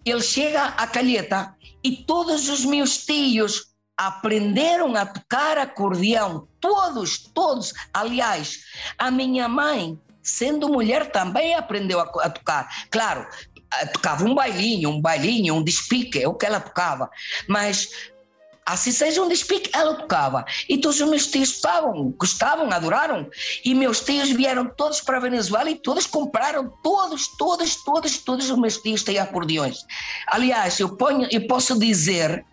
[0.05, 6.49] ele chega à Calheta e todos os meus tios aprenderam a tocar acordeão.
[6.59, 7.75] Todos, todos.
[7.93, 8.61] Aliás,
[8.99, 12.69] a minha mãe, sendo mulher, também aprendeu a, a tocar.
[12.91, 13.27] Claro,
[13.93, 17.11] tocava um bailinho, um bailinho, um despique, é o que ela tocava.
[17.47, 17.89] Mas
[18.65, 20.45] Assim seja um despique, ela tocava.
[20.69, 23.29] E todos os meus tios tocavam, gostavam, adoraram.
[23.65, 28.51] E meus tios vieram todos para a Venezuela e todos compraram, todos, todos, todos, todos
[28.51, 29.79] os meus tios têm acordeões.
[30.29, 32.45] Aliás, eu, ponho, eu posso dizer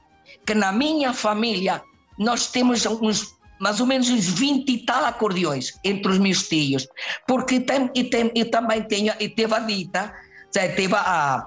[0.45, 1.81] que na minha família
[2.17, 6.87] nós temos uns mais ou menos uns 20 e tal acordeões entre os meus tios,
[7.27, 10.13] porque tem, e, tem, e também tenho, e teve a dita,
[10.51, 11.45] teve a,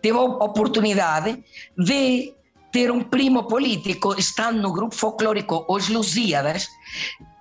[0.00, 1.42] teve a oportunidade
[1.76, 2.32] de
[2.72, 6.66] ter um primo político, estando no grupo folclórico Os Lusíadas,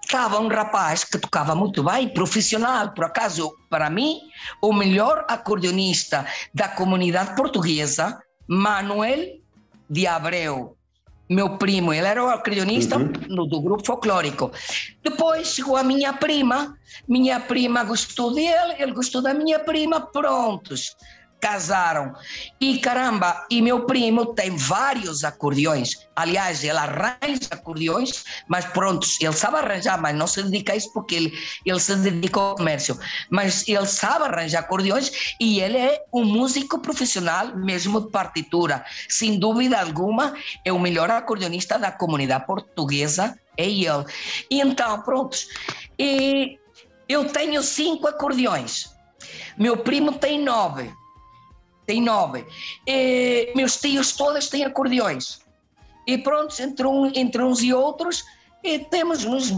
[0.04, 4.20] estava um rapaz que tocava muito bem, profissional, por acaso, para mim,
[4.62, 9.40] o melhor acordeonista da comunidade portuguesa, Manuel
[9.90, 10.76] de Abreu.
[11.30, 13.48] Meu primo, ele era o acordeonista uhum.
[13.48, 14.52] do grupo folclórico.
[15.02, 16.76] Depois chegou a minha prima,
[17.08, 20.94] minha prima gostou dele, ele gostou da minha prima, prontos
[21.42, 22.14] casaram.
[22.60, 26.08] E caramba, e meu primo tem vários acordeões.
[26.16, 30.94] Aliás, ele arranja acordeões, mas pronto, ele sabe arranjar, mas não se dedica a isso
[30.94, 31.34] porque ele,
[31.66, 32.98] ele se dedica ao comércio.
[33.30, 38.86] Mas ele sabe arranjar acordeões e ele é um músico profissional, mesmo de partitura.
[39.10, 44.06] Sem dúvida alguma, é o melhor acordeonista da comunidade portuguesa, é ele.
[44.50, 45.36] E então, pronto.
[45.98, 46.60] E
[47.10, 48.92] eu tenho cinco acordeões.
[49.58, 51.01] Meu primo tem nove
[51.92, 52.46] tem nove.
[52.88, 55.42] E, meus tios todas têm acordeões.
[56.08, 58.24] E pronto, entre, um, entre uns e outros,
[58.64, 59.52] e temos uns,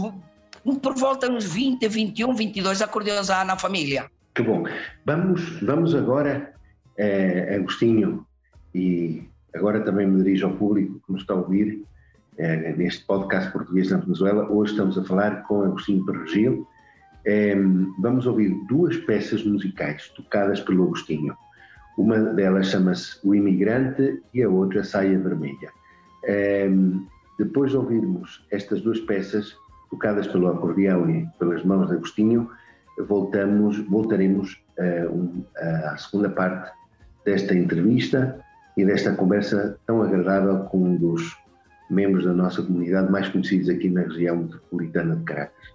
[0.82, 4.10] por volta uns 20, 21, 22 acordeões há na família.
[4.34, 4.64] Que bom.
[5.06, 6.52] Vamos, vamos agora,
[6.98, 8.26] eh, Agostinho,
[8.74, 9.22] e
[9.54, 11.84] agora também me dirijo ao público que nos está a ouvir
[12.36, 14.50] eh, neste podcast português na Venezuela.
[14.50, 16.66] Hoje estamos a falar com Agostinho Perregil.
[17.24, 17.54] Eh,
[18.00, 21.36] vamos ouvir duas peças musicais tocadas pelo Agostinho.
[21.96, 25.70] Uma delas chama-se O Imigrante e a outra Saia Vermelha.
[26.24, 27.06] Um, ehm,
[27.38, 29.56] depois de ouvirmos estas duas peças,
[29.90, 32.50] tocadas pelo acordeão e pelas mãos de Agostinho,
[32.98, 35.44] voltamos, voltaremos uh, um,
[35.84, 36.72] à segunda parte
[37.24, 38.40] desta entrevista
[38.76, 41.36] e desta conversa tão agradável com um dos
[41.90, 45.74] membros da nossa comunidade mais conhecidos aqui na região metropolitana de Caracas.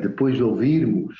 [0.00, 1.14] depois de ouvirmos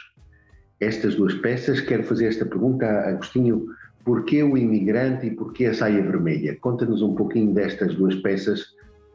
[0.80, 3.66] estas duas peças, quero fazer esta pergunta a Agostinho:
[4.05, 6.57] porquê o imigrante e porquê a saia vermelha?
[6.61, 8.66] Conta-nos um pouquinho destas duas peças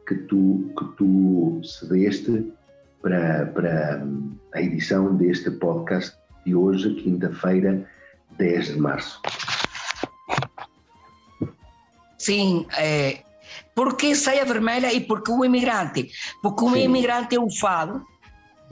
[0.06, 2.52] que tu, que tu cedeste
[3.00, 4.06] para, para
[4.52, 7.88] a edição deste podcast de hoje, quinta-feira,
[8.36, 9.20] 10 de março.
[12.18, 13.22] Sim, é,
[13.74, 16.10] porque saia vermelha e porque o imigrante?
[16.42, 16.84] Porque o Sim.
[16.84, 18.04] imigrante é um fado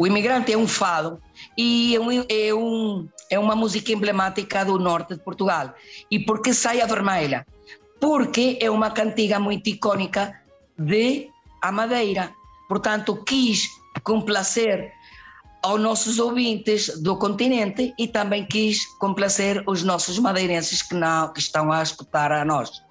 [0.02, 1.22] o Imigrante é um fado
[1.56, 5.72] e é, um, é, um, é uma música emblemática do norte de Portugal.
[6.10, 7.46] E por que Saia Vermelha?
[8.00, 10.36] Porque é uma cantiga muito icónica
[10.76, 11.28] de
[11.62, 12.32] a Madeira.
[12.68, 13.68] Portanto, quis
[14.02, 14.90] complacer
[15.62, 21.38] aos nossos ouvintes do continente e também quis complacer os nossos madeirenses que, não, que
[21.38, 22.82] estão a escutar a nós.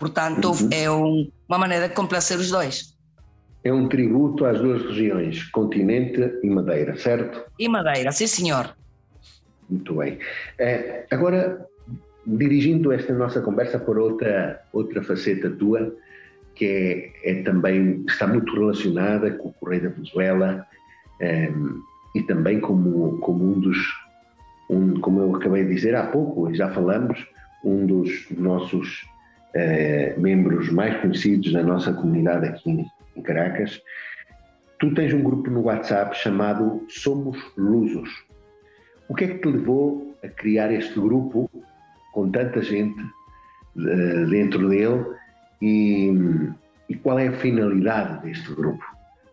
[0.00, 0.70] Portanto, uhum.
[0.72, 2.96] é um, uma maneira de complacer os dois
[3.68, 7.44] é um tributo às duas regiões, continente e Madeira, certo?
[7.58, 8.74] E Madeira, sim senhor.
[9.68, 10.18] Muito bem.
[10.58, 11.66] É, agora,
[12.26, 15.94] dirigindo esta nossa conversa por outra, outra faceta tua,
[16.54, 20.66] que é, é também, está muito relacionada com o Correio da Venezuela
[21.20, 21.52] é,
[22.14, 23.76] e também como, como um dos,
[24.70, 27.26] um, como eu acabei de dizer há pouco, e já falamos,
[27.62, 29.06] um dos nossos
[29.54, 32.86] é, membros mais conhecidos na nossa comunidade aqui
[33.18, 33.80] em Caracas,
[34.78, 38.08] tu tens um grupo no WhatsApp chamado Somos Lusos.
[39.08, 41.50] O que é que te levou a criar este grupo
[42.12, 43.00] com tanta gente
[43.76, 45.04] uh, dentro dele
[45.60, 46.12] e,
[46.88, 48.84] e, qual é a finalidade deste grupo?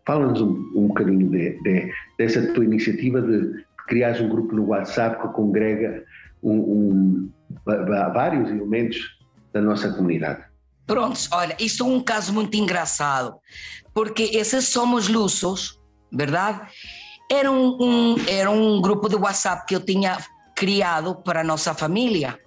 [0.06, 4.68] Fala-nos um, um bocadinho de, de, dessa tua iniciativa de, de criar um grupo no
[4.68, 6.04] WhatsApp que congrega
[6.42, 7.30] um, um,
[7.66, 9.20] vários elementos
[9.54, 10.44] da nossa comunidade.
[10.86, 13.36] Prontos, olha, isso é um caso muito engraçado,
[13.94, 15.80] porque esses Somos Lusos,
[16.12, 16.62] verdade?
[17.32, 20.18] Era um, um, era um grupo de WhatsApp que eu tinha
[20.56, 22.40] criado para a nossa família,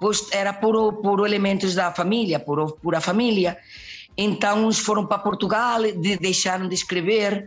[0.00, 3.58] pois era por, por elementos da família, por, por a família.
[4.16, 7.46] Então, uns foram para Portugal, de, deixaram de escrever,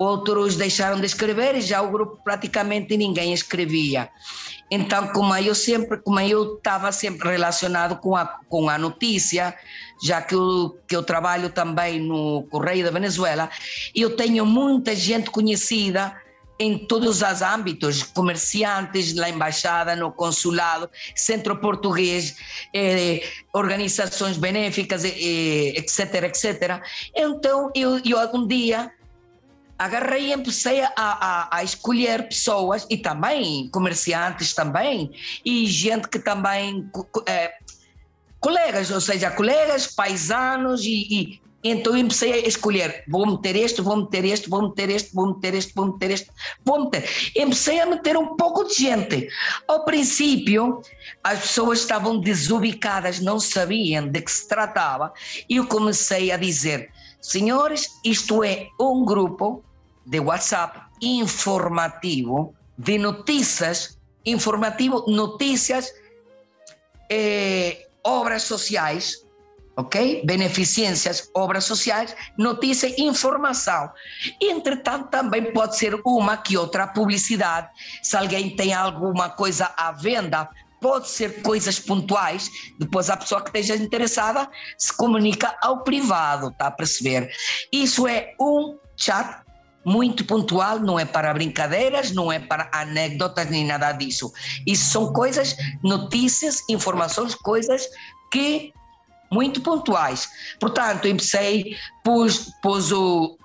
[0.00, 4.08] outros deixaram de escrever e já o grupo praticamente ninguém escrevia.
[4.70, 9.54] Então, como eu sempre, como eu estava sempre relacionado com a, com a notícia,
[10.02, 13.50] já que eu, que eu trabalho também no Correio da Venezuela,
[13.94, 16.16] eu tenho muita gente conhecida
[16.58, 22.36] em todos os âmbitos, comerciantes na embaixada, no consulado, centro português,
[22.74, 23.22] eh,
[23.52, 26.82] organizações benéficas, eh, etc, etc.
[27.14, 28.92] Então, eu, eu algum dia
[29.80, 35.10] agarrei e comecei a, a, a, escolher pessoas e também comerciantes também
[35.42, 36.86] e gente que também
[37.26, 37.54] é,
[38.38, 43.96] colegas, ou seja, colegas, paisanos e, e então comecei a escolher, vou meter este, vou
[43.96, 46.30] meter este, vou meter este, vou meter este, vou meter este,
[46.62, 47.32] vou meter.
[47.34, 49.28] Comecei a meter um pouco de gente.
[49.66, 50.82] Ao princípio,
[51.24, 55.12] as pessoas estavam desubicadas, não sabiam de que se tratava,
[55.48, 59.62] e eu comecei a dizer, senhores, isto é um grupo
[60.10, 65.92] de WhatsApp informativo de notícias, informativo, notícias,
[67.08, 69.24] eh, obras sociais,
[69.76, 70.22] ok?
[70.24, 73.90] Beneficências, obras sociais, notícia informação.
[74.40, 77.68] Entretanto, também pode ser uma que outra publicidade.
[78.02, 80.48] Se alguém tem alguma coisa à venda,
[80.80, 86.66] pode ser coisas pontuais, depois a pessoa que esteja interessada se comunica ao privado, tá
[86.66, 87.30] a perceber?
[87.70, 89.42] Isso é um chat
[89.84, 94.32] muito pontual, não é para brincadeiras, não é para anedotas nem nada disso.
[94.66, 97.86] Isso são coisas, notícias, informações, coisas
[98.30, 98.72] que
[99.30, 100.28] muito pontuais.
[100.58, 103.38] Portanto, comecei, pus, pus o.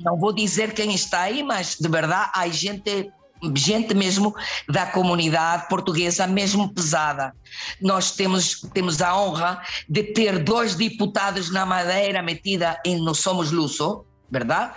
[0.00, 3.10] Não vou dizer quem está aí, mas de verdade há gente
[3.54, 4.34] gente mesmo
[4.68, 7.34] da comunidade portuguesa mesmo pesada.
[7.80, 13.50] Nós temos, temos a honra de ter dois deputados na Madeira metida em No Somos
[13.50, 14.74] Luso, verdade?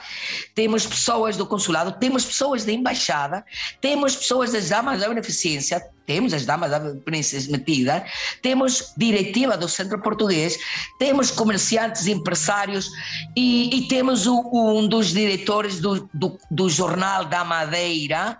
[0.54, 3.44] Temos pessoas do consulado, temos pessoas da embaixada,
[3.82, 8.06] temos pessoas das damas da beneficência, temos as damas da beneficência metida,
[8.42, 10.58] temos diretiva do Centro Português,
[10.98, 12.90] temos comerciantes, empresários
[13.36, 18.40] e, e temos o, um dos diretores do, do, do Jornal da Madeira,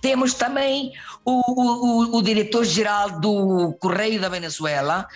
[0.00, 0.92] temos também
[1.24, 5.06] o, o, o diretor-geral do Correio da Venezuela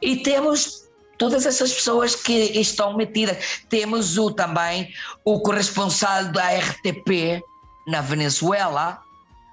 [0.00, 0.87] e temos
[1.18, 3.60] todas essas pessoas que estão metidas.
[3.68, 4.88] Temos o, também
[5.24, 7.42] o corresponsal da RTP
[7.86, 9.00] na Venezuela,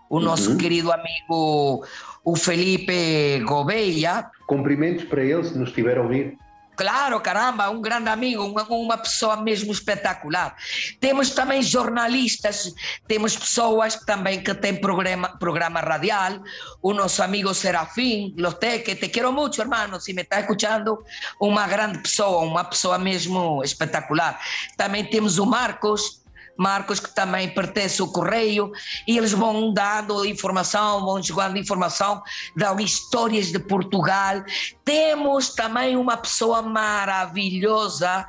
[0.09, 0.57] o nosso uhum.
[0.57, 1.85] querido amigo
[2.23, 4.25] o Felipe Gouveia.
[4.47, 6.37] Cumprimentos para ele, se nos estiver a ouvir.
[6.75, 10.55] Claro, caramba, um grande amigo, uma, uma pessoa mesmo espetacular.
[10.99, 12.73] Temos também jornalistas,
[13.07, 16.41] temos pessoas também que têm programa, programa radial.
[16.81, 21.03] O nosso amigo Serafim Loteque, te quero muito, hermano, se me está escutando,
[21.39, 24.39] uma grande pessoa, uma pessoa mesmo espetacular.
[24.75, 26.24] Também temos o Marcos,
[26.57, 28.71] Marcos, que também pertence ao Correio,
[29.07, 32.21] e eles vão dando informação, vão jogando informação,
[32.55, 34.43] dão histórias de Portugal.
[34.83, 38.25] Temos também uma pessoa maravilhosa,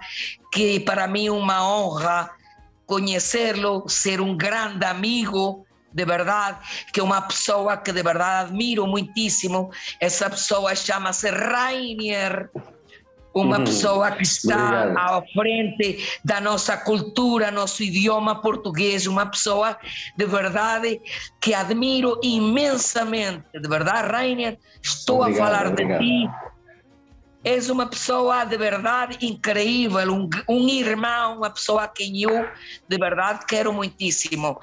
[0.52, 2.30] que para mim é uma honra
[2.86, 6.58] conhecê-lo, ser um grande amigo, de verdade,
[6.92, 9.70] que é uma pessoa que de verdade admiro muitíssimo.
[10.00, 12.50] Essa pessoa chama-se Rainier
[13.36, 13.64] uma uhum.
[13.64, 14.98] pessoa que está Obrigado.
[14.98, 19.76] à frente da nossa cultura, nosso idioma português, uma pessoa
[20.16, 21.00] de verdade
[21.38, 25.42] que admiro imensamente, de verdade, Rainer, estou Obrigado.
[25.42, 26.00] a falar Obrigado.
[26.00, 26.45] de ti
[27.46, 32.44] és uma pessoa de verdade incrível, um, um irmão, uma pessoa a quem eu
[32.88, 34.58] de verdade quero muitíssimo.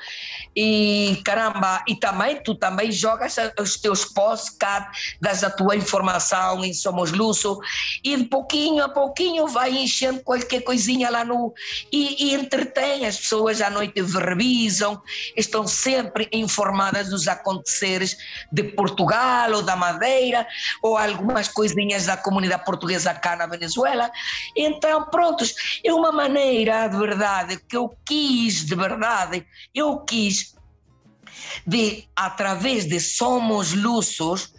[0.53, 6.73] E caramba, e também tu também jogas os teus podcasts, das a tua informação em
[6.73, 7.57] Somos Luso,
[8.03, 11.53] e de pouquinho a pouquinho vai enchendo qualquer coisinha lá no.
[11.89, 15.01] E, e entretém as pessoas à noite, revisam,
[15.37, 18.17] estão sempre informadas dos aconteceres
[18.51, 20.45] de Portugal ou da Madeira,
[20.81, 24.09] ou algumas coisinhas da comunidade portuguesa portuguesa cá na Venezuela.
[24.55, 25.53] Então, prontos,
[25.83, 30.55] é uma maneira de verdade que eu quis, de verdade, eu quis
[31.65, 34.53] de, através de Somos Lusos,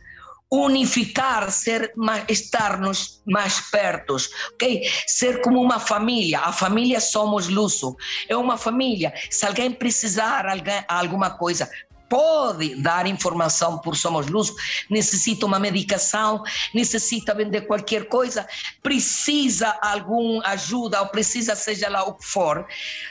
[0.51, 1.93] unificar, ser
[2.29, 4.17] estarmos mais perto,
[4.53, 4.89] ok?
[5.07, 6.39] Ser como uma família.
[6.41, 7.97] A família somos luso.
[8.29, 9.13] É uma família.
[9.31, 11.69] Se alguém precisar alguém, alguma coisa,
[12.15, 14.53] pode dar informação por Somos Luz,
[14.89, 18.47] necessita uma medicação, necessita vender qualquer coisa,
[18.81, 22.65] precisa alguma ajuda ou precisa seja lá o que for,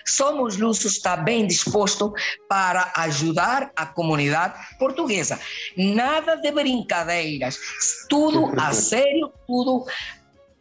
[0.06, 2.14] Somos Luz está bem disposto
[2.48, 5.38] para ajudar a comunidade portuguesa.
[5.76, 7.60] Nada de brincadeiras,
[8.10, 9.86] tudo a sério, tudo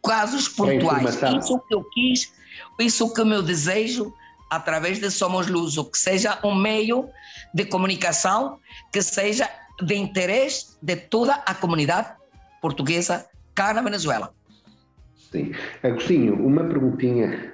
[0.05, 1.15] casos pontuais.
[1.39, 2.33] Isso que eu quis,
[2.77, 4.13] isso que o meu desejo,
[4.55, 7.09] através de Somos Luso, que seja um meio
[7.53, 8.59] de comunicação
[8.91, 9.49] que seja
[9.81, 12.13] de interesse de toda a comunidade
[12.61, 13.25] portuguesa
[13.55, 14.33] cá na Venezuela.
[15.31, 15.51] Sim.
[15.81, 17.53] Agostinho, uma perguntinha.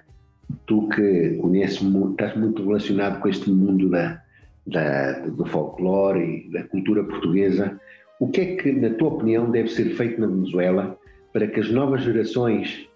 [0.66, 4.20] Tu que conheces, estás muito relacionado com este mundo da,
[4.66, 7.80] da, do folclore e da cultura portuguesa,
[8.20, 10.97] o que é que, na tua opinião, deve ser feito na Venezuela
[11.32, 12.89] para que as novas gerações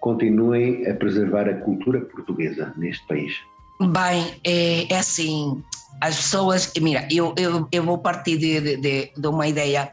[0.00, 3.34] continuem a preservar a cultura portuguesa neste país?
[3.80, 5.62] Bem, é, é assim,
[6.00, 9.92] as pessoas, mira, eu, eu, eu vou partir de, de, de uma ideia.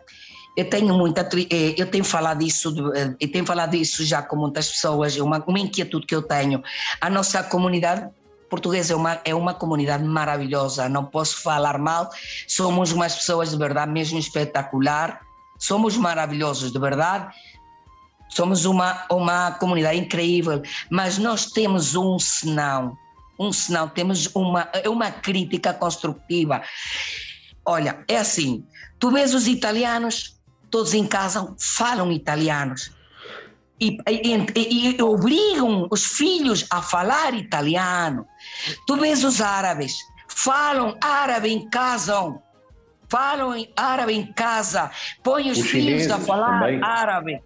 [0.56, 4.38] Eu tenho muita eh, eu tenho falado isso eh, eu tenho falado isso já com
[4.38, 6.64] muitas pessoas é uma, uma inquietude que eu tenho.
[7.02, 8.10] A nossa comunidade
[8.50, 12.10] portuguesa é uma é uma comunidade maravilhosa não posso falar mal
[12.48, 15.20] somos umas pessoas de verdade mesmo espetacular
[15.58, 17.34] somos maravilhosos de verdade
[18.30, 22.98] somos uma uma comunidade incrível mas nós temos um senão
[23.40, 26.62] um senão temos uma é uma crítica construtiva
[27.66, 28.66] olha é assim
[29.00, 30.36] tu vês os italianos
[30.76, 32.92] todos em casa falam italianos.
[33.80, 38.26] E, e, e, obrigam os filhos a falar italiano.
[38.86, 39.96] Tu vês os árabes,
[40.28, 42.14] falam árabe em casa,
[43.10, 44.92] falam árabe em casa,
[45.24, 46.84] põe os, os filhos a falar também.
[46.84, 47.42] árabe.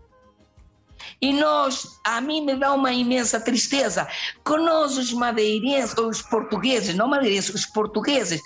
[1.21, 4.07] E nós, a mim me dá uma imensa tristeza,
[4.45, 8.41] que nós, os madeirenses, os portugueses, não madeirenses, os portugueses,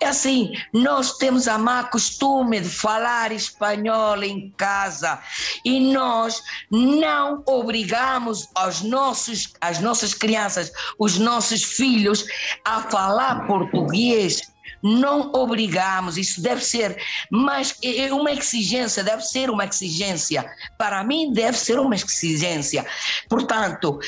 [0.00, 5.20] é assim, nós temos a má costume de falar espanhol em casa
[5.64, 12.24] e nós não obrigamos aos nossos, as nossas crianças, os nossos filhos
[12.64, 14.40] a falar português
[14.82, 16.96] não obrigamos, isso deve ser,
[17.30, 20.50] mas é, uma exigência, deve ser uma exigência.
[20.76, 22.86] Para mim, deve ser uma exigência.
[23.28, 23.98] Portanto,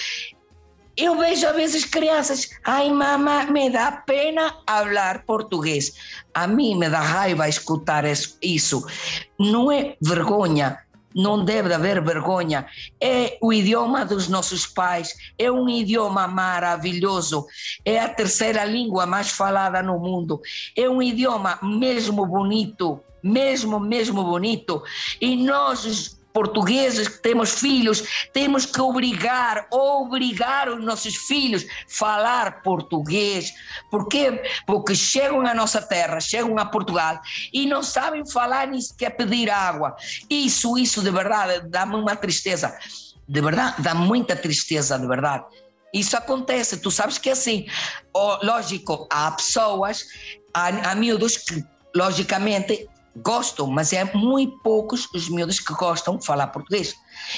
[0.96, 5.94] eu vejo às vezes crianças, ai mamãe, me dá pena falar português.
[6.34, 8.04] A mim me dá raiva escutar
[8.42, 8.86] isso.
[9.38, 10.78] Não é vergonha,
[11.14, 12.66] não deve haver vergonha.
[13.00, 17.46] É o idioma dos nossos pais, é um idioma maravilhoso,
[17.84, 20.40] é a terceira língua mais falada no mundo,
[20.76, 24.82] é um idioma mesmo bonito, mesmo, mesmo bonito.
[25.20, 32.62] E nós, portugueses que temos filhos, temos que obrigar, obrigar os nossos filhos a falar
[32.62, 33.52] português.
[33.90, 34.42] Por quê?
[34.66, 37.20] Porque chegam à nossa terra, chegam a Portugal
[37.52, 39.96] e não sabem falar nem sequer pedir água.
[40.28, 42.76] Isso, isso de verdade dá-me uma tristeza.
[43.28, 45.44] De verdade, dá muita tristeza, de verdade.
[45.92, 47.66] Isso acontece, tu sabes que é assim,
[48.14, 50.04] oh, lógico, há pessoas,
[50.54, 51.64] há, há miúdos que,
[51.94, 56.94] logicamente, gostam, mas é muito poucos os miúdos que gostam de falar português.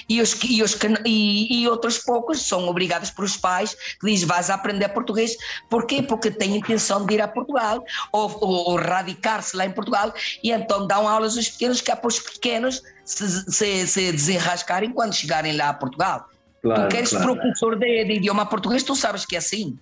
[0.09, 4.51] E, os, e, os, e, e outros poucos são obrigados pelos pais que dizem vais
[4.51, 5.37] aprender português.
[5.69, 6.03] Porquê?
[6.03, 10.13] Porque têm intenção de ir a Portugal ou, ou, ou radicar-se lá em Portugal
[10.43, 14.93] e então dão aulas aos pequenos que é para os pequenos se, se, se desenrascarem
[14.93, 16.29] quando chegarem lá a Portugal.
[16.63, 17.35] Claro, tu queres claro.
[17.35, 19.77] professor de, de idioma português, tu sabes que é assim.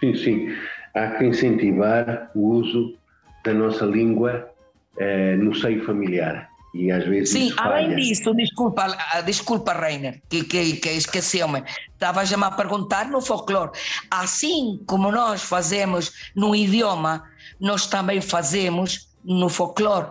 [0.00, 0.56] Sim, sim.
[0.94, 2.98] Há que incentivar o uso
[3.44, 4.50] da nossa língua
[4.98, 6.48] eh, no seio familiar.
[6.74, 11.64] E às vezes Sim, além disso, desculpa, ah, desculpa Reiner, que, que, que esqueceu-me.
[11.94, 13.72] Estava já a perguntar no folclore.
[14.10, 17.24] Assim como nós fazemos no idioma,
[17.58, 20.10] nós também fazemos no folclore.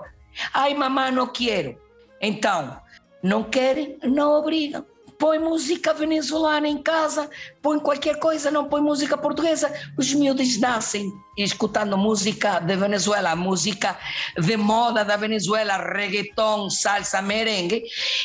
[0.53, 1.77] Ai, mamãe, não quero.
[2.19, 2.75] Então,
[3.23, 4.83] não querem, não obrigam
[5.19, 7.29] põe música venezuelana em casa,
[7.61, 9.71] põe qualquer coisa, não põe música portuguesa.
[9.97, 13.97] Os miúdos nascem escutando música de Venezuela, música
[14.37, 17.83] de moda da Venezuela, reggaeton, salsa, merengue,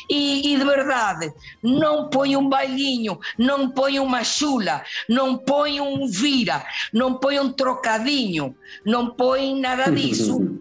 [0.08, 1.32] e, e de verdade,
[1.62, 7.52] não põe um bailinho, não põe uma chula, não põe um vira, não põe um
[7.52, 10.40] trocadinho, não põe nada disso.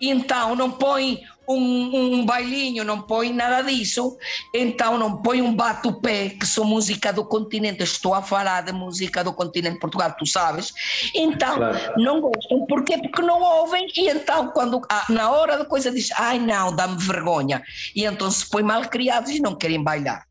[0.00, 4.16] Então, não põe um, um bailinho, não põe nada disso,
[4.54, 9.24] então não põe um bate-pé, que são música do continente, estou a falar de música
[9.24, 10.72] do continente Portugal, tu sabes,
[11.14, 11.78] então claro.
[11.96, 12.98] não gostam, porquê?
[12.98, 17.62] Porque não ouvem, e então quando na hora da coisa diz, ai não, dá-me vergonha,
[17.96, 20.26] e então se põe mal criados e não querem bailar.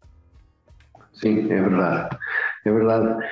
[1.14, 2.16] Sim, é verdade.
[2.64, 3.26] É verdade.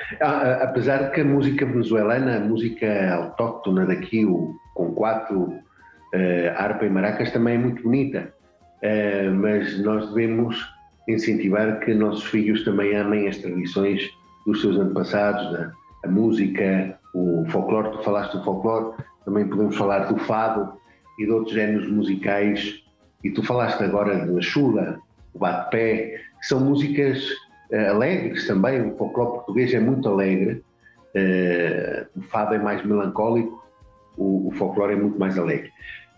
[0.60, 5.60] Apesar de que a música venezuelana, a música autóctona daqui, o, com quatro
[6.16, 8.32] Uh, harpa e maracas também é muito bonita,
[8.82, 10.56] uh, mas nós devemos
[11.06, 14.08] incentivar que nossos filhos também amem as tradições
[14.46, 15.72] dos seus antepassados, a,
[16.06, 17.90] a música, o folclore.
[17.90, 18.96] Tu falaste do folclore,
[19.26, 20.72] também podemos falar do fado
[21.18, 22.82] e de outros géneros musicais.
[23.22, 24.98] E tu falaste agora da chula,
[25.34, 27.28] o bate-pé, que são músicas
[27.72, 30.64] uh, alegres também, o folclore português é muito alegre,
[32.14, 33.66] o fado é mais melancólico,
[34.16, 35.70] o, o folclore é muito mais alegre.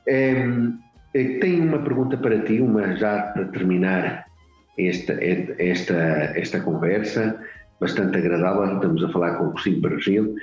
[0.09, 0.79] Um,
[1.13, 4.27] tenho uma pergunta para ti, uma já para terminar
[4.79, 5.95] esta, esta,
[6.37, 7.39] esta conversa,
[7.81, 10.35] bastante agradável, estamos a falar com o Cristina Bargil.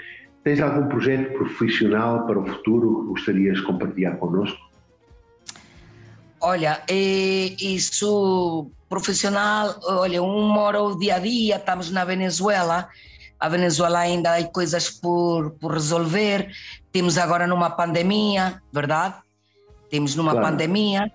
[0.43, 4.59] Tens algum projeto profissional para o futuro que gostarias de compartilhar connosco?
[6.41, 12.87] Olha, é, isso profissional, olha, um mora o dia a dia, estamos na Venezuela,
[13.39, 16.51] a Venezuela ainda há coisas por, por resolver,
[16.91, 19.24] temos agora numa pandemia, verdade?
[19.89, 20.47] Temos numa claro.
[20.47, 21.11] pandemia,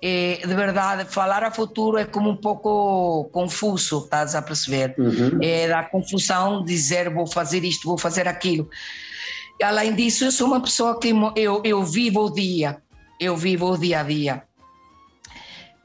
[0.00, 4.94] e, de verdade, falar a futuro é como um pouco confuso, estás a perceber?
[4.96, 5.38] Uhum.
[5.42, 8.68] É da confusão dizer vou fazer isto, vou fazer aquilo.
[9.60, 12.80] Além disso, eu sou uma pessoa que eu, eu vivo o dia,
[13.18, 14.42] eu vivo o dia a dia.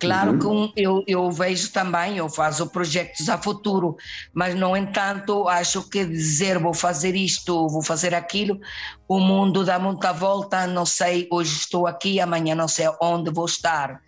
[0.03, 0.67] Claro uhum.
[0.67, 3.95] que eu, eu vejo também, eu faço projetos a futuro,
[4.33, 8.59] mas, no entanto, acho que dizer vou fazer isto, vou fazer aquilo,
[9.07, 13.45] o mundo dá muita volta, não sei, hoje estou aqui, amanhã não sei onde vou
[13.45, 14.01] estar.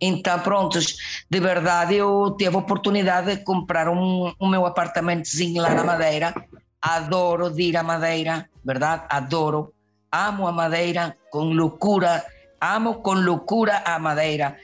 [0.00, 0.96] Então, prontos,
[1.28, 6.34] de verdade, eu tive a oportunidade de comprar um, um meu apartamentozinho lá na Madeira.
[6.80, 9.04] Adoro de ir à Madeira, verdade?
[9.08, 9.72] Adoro.
[10.10, 12.24] Amo a Madeira com loucura,
[12.60, 14.56] amo com loucura a Madeira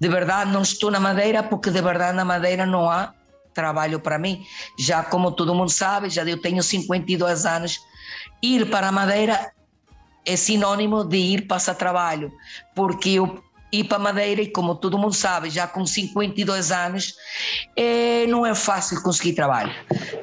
[0.00, 3.12] de verdade não estou na Madeira porque de verdade na Madeira não há
[3.54, 4.44] trabalho para mim.
[4.78, 7.78] Já como todo mundo sabe, já eu tenho 52 anos,
[8.42, 9.52] ir para a Madeira
[10.26, 12.32] é sinônimo de ir passar trabalho,
[12.74, 13.42] porque eu
[13.72, 17.14] ir para a Madeira e como todo mundo sabe, já com 52 anos,
[17.76, 19.72] é, não é fácil conseguir trabalho.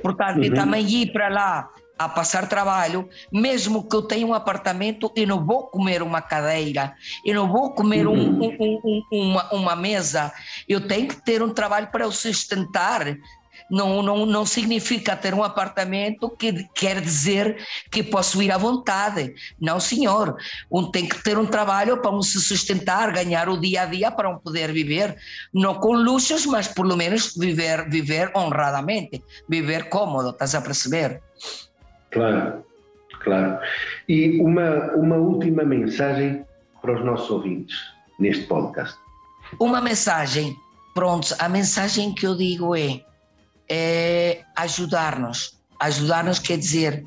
[0.01, 0.53] Portanto, uhum.
[0.53, 5.45] também ir para lá a passar trabalho, mesmo que eu tenha um apartamento, eu não
[5.45, 6.93] vou comer uma cadeira,
[7.25, 10.31] eu não vou comer um, um, um, uma, uma mesa,
[10.67, 13.15] eu tenho que ter um trabalho para eu sustentar.
[13.69, 19.33] Não, não, não significa ter um apartamento que quer dizer que posso ir à vontade.
[19.59, 20.35] Não, senhor.
[20.69, 24.11] Um tem que ter um trabalho para um se sustentar, ganhar o dia a dia
[24.11, 25.15] para um poder viver,
[25.53, 31.21] não com luxos, mas pelo menos viver, viver honradamente, viver cômodo, estás a perceber?
[32.14, 32.64] Claro,
[33.22, 33.59] claro.
[34.07, 36.45] E uma, uma última mensagem
[36.82, 37.76] para os nossos ouvintes
[38.20, 38.97] neste podcast.
[39.59, 40.55] Uma mensagem,
[40.93, 43.03] pronto, a mensagem que eu digo é,
[43.70, 45.57] é ajudar-nos.
[45.80, 47.03] Ajudar-nos quer dizer,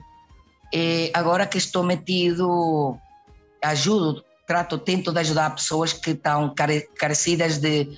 [0.75, 2.99] é, agora que estou metido,
[3.63, 6.55] ajudo, trato, tento de ajudar pessoas que estão
[6.99, 7.97] carecidas de,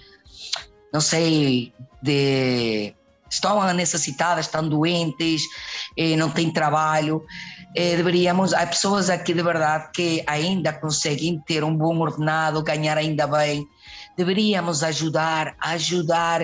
[0.92, 2.94] não sei, de
[3.30, 5.42] estão necessitadas, estão doentes,
[5.96, 7.24] eh, não têm trabalho.
[7.74, 12.96] Eh, deveríamos, há pessoas aqui de verdade que ainda conseguem ter um bom ordenado, ganhar
[12.96, 13.66] ainda bem.
[14.16, 16.40] Deveríamos ajudar, ajudar,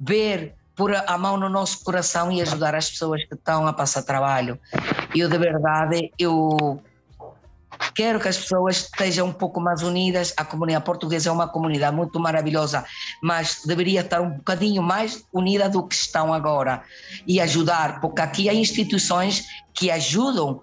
[0.00, 4.02] ver, pôr a mão no nosso coração e ajudar as pessoas que estão a passar
[4.02, 4.58] trabalho.
[5.14, 6.82] Eu, de verdade, eu
[7.94, 10.32] Quero que as pessoas estejam um pouco mais unidas.
[10.36, 12.84] A comunidade portuguesa é uma comunidade muito maravilhosa,
[13.22, 16.82] mas deveria estar um bocadinho mais unida do que estão agora
[17.26, 20.62] e ajudar, porque aqui há instituições que ajudam,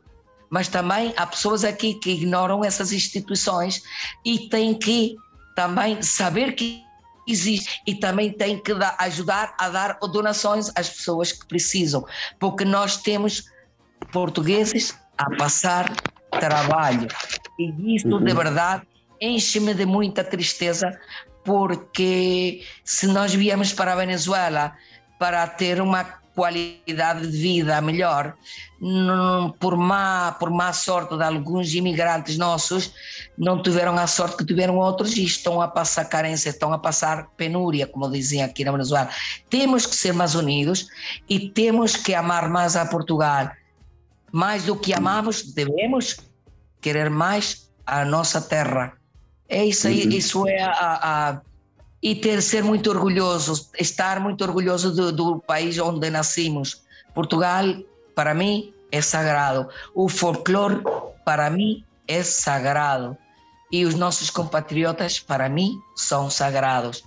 [0.50, 3.82] mas também há pessoas aqui que ignoram essas instituições
[4.26, 5.16] e têm que
[5.56, 6.84] também saber que
[7.28, 12.06] existe e também tem que dar, ajudar a dar donações às pessoas que precisam,
[12.40, 13.44] porque nós temos
[14.12, 15.92] portugueses a passar
[16.32, 17.08] trabalho.
[17.60, 18.24] E isso, uhum.
[18.24, 18.84] de verdade,
[19.20, 20.92] enche-me de muita tristeza,
[21.44, 24.74] porque se nós viemos para a Venezuela
[25.20, 26.04] para ter uma
[26.34, 28.34] qualidade de vida melhor,
[28.80, 32.94] não, por, má, por má sorte de alguns imigrantes nossos,
[33.38, 37.28] não tiveram a sorte que tiveram outros e estão a passar carência, estão a passar
[37.38, 39.10] penúria, como dizem aqui na Venezuela.
[39.50, 40.88] Temos que ser mais unidos
[41.30, 43.52] e temos que amar mais a Portugal
[44.32, 46.18] mais do que amamos, devemos
[46.80, 48.94] querer mais a nossa terra.
[49.48, 50.12] É isso aí, uhum.
[50.12, 50.70] isso é a,
[51.30, 51.42] a,
[52.02, 56.84] e ter ser muito orgulhoso, estar muito orgulhoso do, do país onde nascemos.
[57.14, 57.66] Portugal,
[58.16, 59.68] para mim, é sagrado.
[59.94, 60.82] O folclore,
[61.26, 63.18] para mim, é sagrado.
[63.72, 67.04] E os nossos compatriotas, para mim, são sagrados.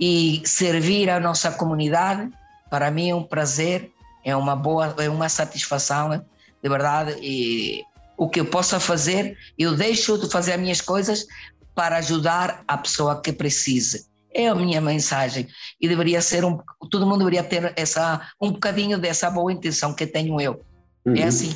[0.00, 2.30] E servir a nossa comunidade,
[2.70, 3.92] para mim, é um prazer,
[4.24, 6.24] é uma boa, é uma satisfação
[6.64, 7.82] de verdade, e
[8.16, 11.26] o que eu possa fazer, eu deixo de fazer as minhas coisas
[11.74, 14.06] para ajudar a pessoa que precise.
[14.32, 15.46] É a minha mensagem
[15.78, 16.58] e deveria ser um,
[16.90, 20.60] todo mundo deveria ter essa um bocadinho dessa boa intenção que tenho eu.
[21.04, 21.16] É uhum.
[21.16, 21.50] É assim.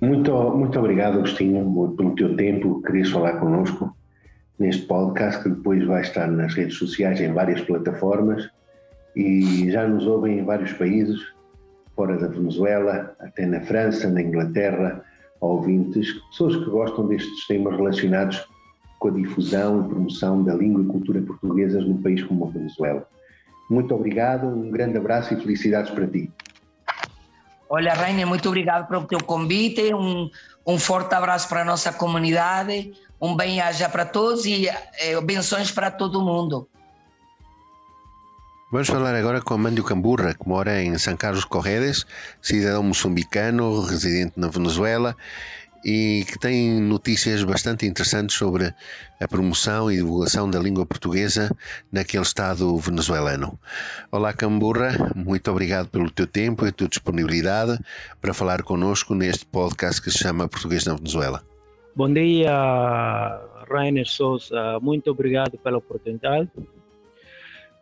[0.00, 3.96] Muito, muito obrigado, Agostinho, pelo teu tempo, querias falar connosco
[4.58, 8.50] neste podcast que depois vai estar nas redes sociais em várias plataformas
[9.14, 11.20] e já nos ouvem em vários países,
[11.94, 15.04] fora da Venezuela, até na França, na Inglaterra,
[15.40, 18.46] ouvintes, pessoas que gostam destes temas relacionados
[18.98, 23.06] com a difusão e promoção da língua e cultura portuguesas num país como a Venezuela.
[23.68, 26.30] Muito obrigado, um grande abraço e felicidades para ti.
[27.68, 30.30] Olha, Rainer, muito obrigado pelo teu convite, um,
[30.66, 35.90] um forte abraço para a nossa comunidade, um bem-aja para todos e eh, benções para
[35.90, 36.68] todo mundo.
[38.72, 42.06] Vamos falar agora com Amandio Camburra, que mora em São Carlos Corredes,
[42.40, 45.14] cidadão moçambicano, residente na Venezuela
[45.84, 48.72] e que tem notícias bastante interessantes sobre
[49.20, 51.54] a promoção e divulgação da língua portuguesa
[51.92, 53.58] naquele estado venezuelano.
[54.10, 57.78] Olá Camburra, muito obrigado pelo teu tempo e a tua disponibilidade
[58.22, 61.42] para falar connosco neste podcast que se chama Português na Venezuela.
[61.94, 62.50] Bom dia,
[63.70, 66.48] Rainer Souza, muito obrigado pela oportunidade.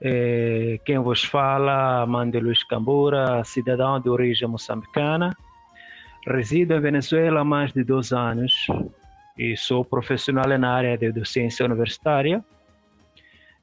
[0.02, 5.36] É, quem vos fala, Mande Luiz Cambura, cidadão de origem moçambicana.
[6.26, 8.66] Resido em Venezuela há mais de dois anos
[9.38, 12.42] e sou profissional na área de docência universitária.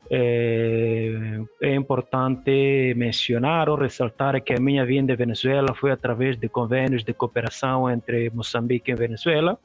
[0.09, 6.47] É, é, importante mencionar ou ressaltar que a minha vinda à Venezuela foi através de
[6.47, 9.59] convênios de cooperação entre Moçambique e Venezuela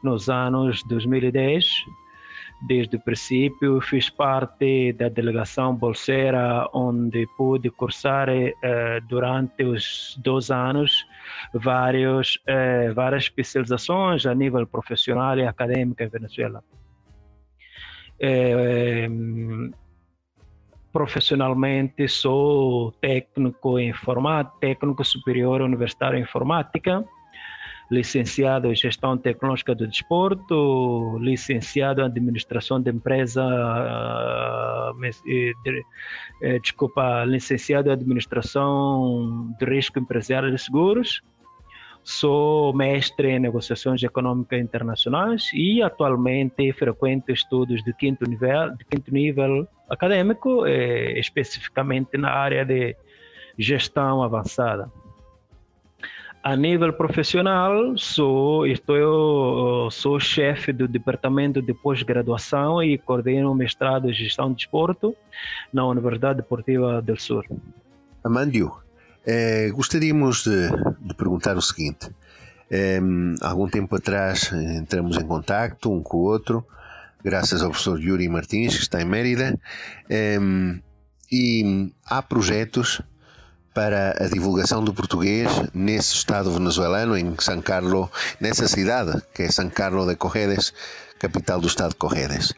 [0.00, 1.66] nos anos 2010
[2.60, 10.50] Desde o princípio fiz parte da delegação bolseira, onde pude cursar eh, durante os dois
[10.50, 11.06] anos
[11.54, 16.64] vários, eh, várias especializações a nível profissional e acadêmico em Venezuela.
[18.18, 19.08] Eh,
[20.92, 27.04] profissionalmente sou técnico em informática, técnico superior universitário em informática
[27.90, 33.42] licenciado em Gestão Tecnológica do Desporto, licenciado em Administração de Empresa,
[34.92, 34.94] uh,
[36.60, 41.22] desculpa, licenciado em Administração de Risco Empresarial de Seguros.
[42.04, 49.12] Sou mestre em negociações econômicas internacionais e atualmente frequento estudos de quinto nível, de quinto
[49.12, 52.96] nível acadêmico, eh, especificamente na área de
[53.58, 54.90] gestão avançada.
[56.48, 64.08] A nível profissional, sou estou sou chefe do departamento de pós-graduação e coordeno o mestrado
[64.08, 65.14] em gestão de esporte
[65.70, 67.44] na Universidade Deportiva do Sul.
[68.24, 68.72] Amandio,
[69.26, 70.70] eh, gostaríamos de,
[71.02, 72.08] de, perguntar o seguinte:
[72.70, 72.98] eh,
[73.42, 76.64] algum tempo atrás entramos em contato um com o outro,
[77.22, 79.54] graças ao professor Yuri Martins que está em Mérida,
[80.08, 80.38] eh,
[81.30, 83.02] e há projetos
[83.78, 88.08] para a divulgação do português nesse estado venezuelano, em San Carlos,
[88.40, 90.74] nessa cidade, que é San Carlos de Corredes,
[91.16, 92.52] capital do estado de Corredes.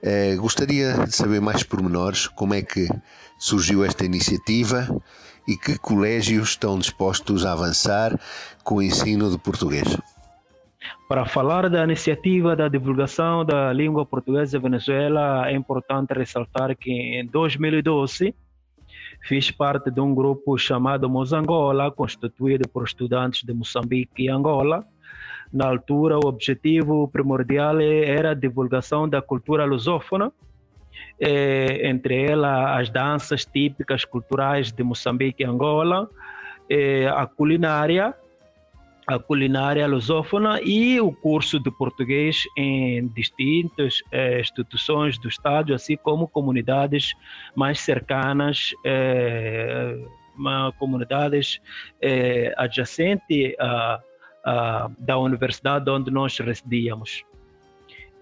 [0.00, 2.88] Eh, gostaria de saber mais pormenores como é que
[3.36, 4.86] surgiu esta iniciativa
[5.48, 8.16] e que colégios estão dispostos a avançar
[8.62, 9.98] com o ensino de português.
[11.08, 17.26] Para falar da iniciativa da divulgação da língua portuguesa Venezuela, é importante ressaltar que em
[17.26, 18.32] 2012
[19.22, 24.84] Fiz parte de um grupo chamado Mozangola, constituído por estudantes de Moçambique e Angola.
[25.52, 30.32] Na altura, o objetivo primordial era a divulgação da cultura lusófona,
[31.18, 36.08] eh, entre elas as danças típicas culturais de Moçambique e Angola,
[36.68, 38.14] eh, a culinária
[39.18, 46.28] culinária lusófona e o curso de português em distintas eh, instituições do Estado, assim como
[46.28, 47.14] comunidades
[47.54, 49.96] mais cercanas, eh,
[50.78, 51.60] comunidades
[52.00, 54.00] eh, adjacentes à,
[54.98, 57.24] da universidade onde nós residíamos.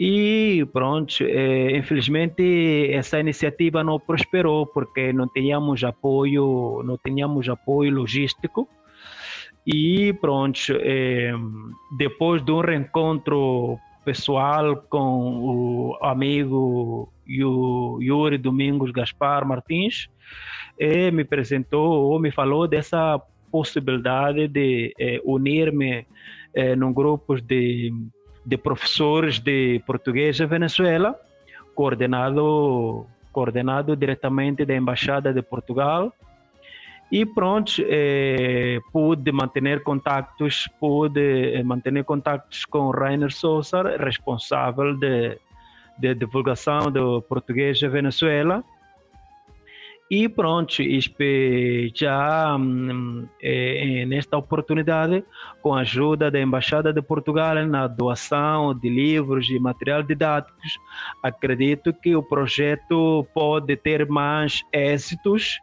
[0.01, 8.69] E pronto, infelizmente essa iniciativa não prosperou porque não tínhamos apoio, não tínhamos apoio logístico
[9.71, 11.31] e pronto, é,
[11.99, 20.09] depois de um reencontro pessoal com o amigo Yuri Domingos Gaspar Martins,
[20.81, 23.21] é, me apresentou ou me falou dessa
[23.53, 26.07] possibilidade de é, unir-me
[26.55, 27.93] é, num grupo de,
[28.47, 31.15] de professores de português em Venezuela,
[31.75, 36.11] coordenado, coordenado diretamente da Embaixada de Portugal,
[37.11, 45.39] e pronto, eh, pude manter contatos, pude eh, manter contatos com Rainer Sousa, responsável de,
[45.99, 48.63] de divulgação do português em Venezuela.
[50.11, 50.83] E pronto,
[51.95, 55.25] já hum, eh, nesta oportunidade,
[55.63, 60.79] com a ajuda da Embaixada de Portugal na doação de livros e material didáticos,
[61.23, 65.59] acredito que o projeto pode ter mais êxitos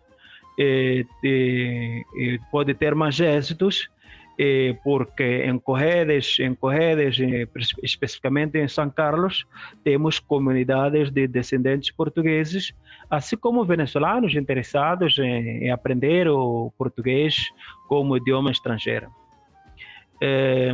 [2.52, 3.90] pode ter mais êxitos
[4.38, 7.48] eh, porque em Corredes, em Corredes, eh,
[7.82, 9.46] especificamente em São Carlos,
[9.84, 12.74] temos comunidades de descendentes portugueses,
[13.10, 17.38] assim como venezuelanos interessados em, aprender o português
[17.88, 19.10] como idioma estrangeiro.
[20.22, 20.74] Eh,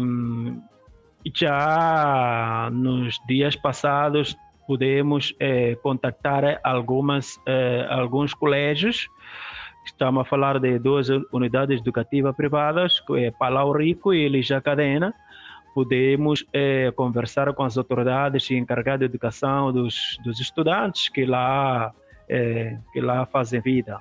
[1.36, 9.08] já nos dias passados pudemos eh, contactar algumas, eh, alguns colégios
[9.86, 15.14] Estamos a falar de duas unidades educativas privadas, é Palau Rico e Elija Cadena.
[15.74, 21.94] Podemos é, conversar com as autoridades e encarregados de educação dos, dos estudantes que lá,
[22.30, 24.00] é, que lá fazem vida.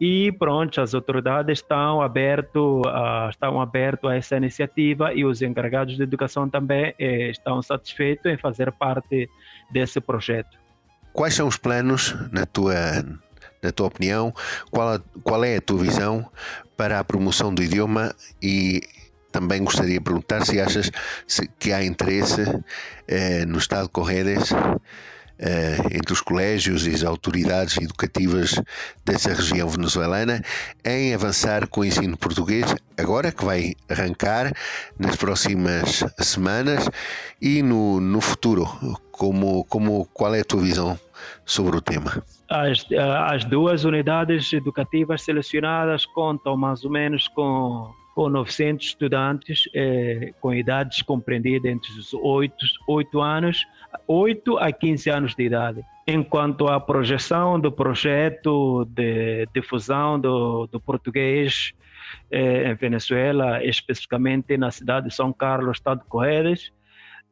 [0.00, 5.94] E pronto, as autoridades estão aberto, uh, estão abertos a essa iniciativa e os encarregados
[5.94, 9.28] de educação também eh, estão satisfeitos em fazer parte
[9.70, 10.58] desse projeto.
[11.12, 12.74] Quais são os planos na tua
[13.62, 14.34] na tua opinião,
[14.70, 16.26] qual, a, qual é a tua visão
[16.76, 18.82] para a promoção do idioma e
[19.30, 20.90] também gostaria de perguntar se achas
[21.58, 22.42] que há interesse
[23.06, 24.50] eh, no Estado de Corredes
[25.42, 28.60] eh, entre os colégios e as autoridades educativas
[29.04, 30.42] dessa região venezuelana
[30.84, 32.66] em avançar com o ensino português,
[32.98, 34.52] agora que vai arrancar
[34.98, 36.88] nas próximas semanas
[37.40, 38.66] e no, no futuro.
[39.12, 40.98] Como, como, qual é a tua visão
[41.46, 42.22] sobre o tema?
[42.50, 42.84] As,
[43.28, 50.52] as duas unidades educativas selecionadas contam mais ou menos com, com 900 estudantes eh, com
[50.52, 52.56] idades compreendidas entre os 8,
[52.88, 53.64] 8 anos,
[54.04, 55.80] 8 a 15 anos de idade.
[56.08, 61.72] Enquanto a projeção do projeto de difusão do, do português
[62.32, 66.72] eh, em Venezuela, especificamente na cidade de São Carlos, estado de Corredes,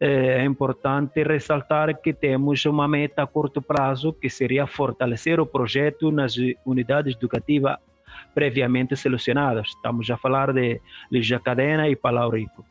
[0.00, 6.12] é importante ressaltar que temos uma meta a curto prazo, que seria fortalecer o projeto
[6.12, 7.76] nas unidades educativas
[8.34, 9.68] previamente selecionadas.
[9.68, 10.80] Estamos a falar de
[11.10, 12.64] Ligia Cadena e Palau Rico.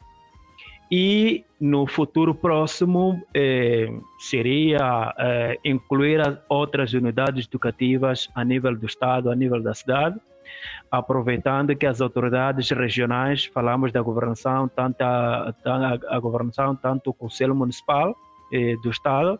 [0.89, 9.29] E no futuro próximo eh, seria eh, incluir outras unidades educativas a nível do estado,
[9.29, 10.17] a nível da cidade,
[10.91, 15.53] aproveitando que as autoridades regionais, falamos da governação, tanto a,
[16.09, 18.15] a, governação, tanto o Conselho Municipal
[18.51, 19.39] eh, do Estado,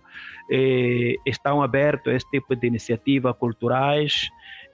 [0.52, 4.28] eh, estão abertos a esse tipo de iniciativas culturais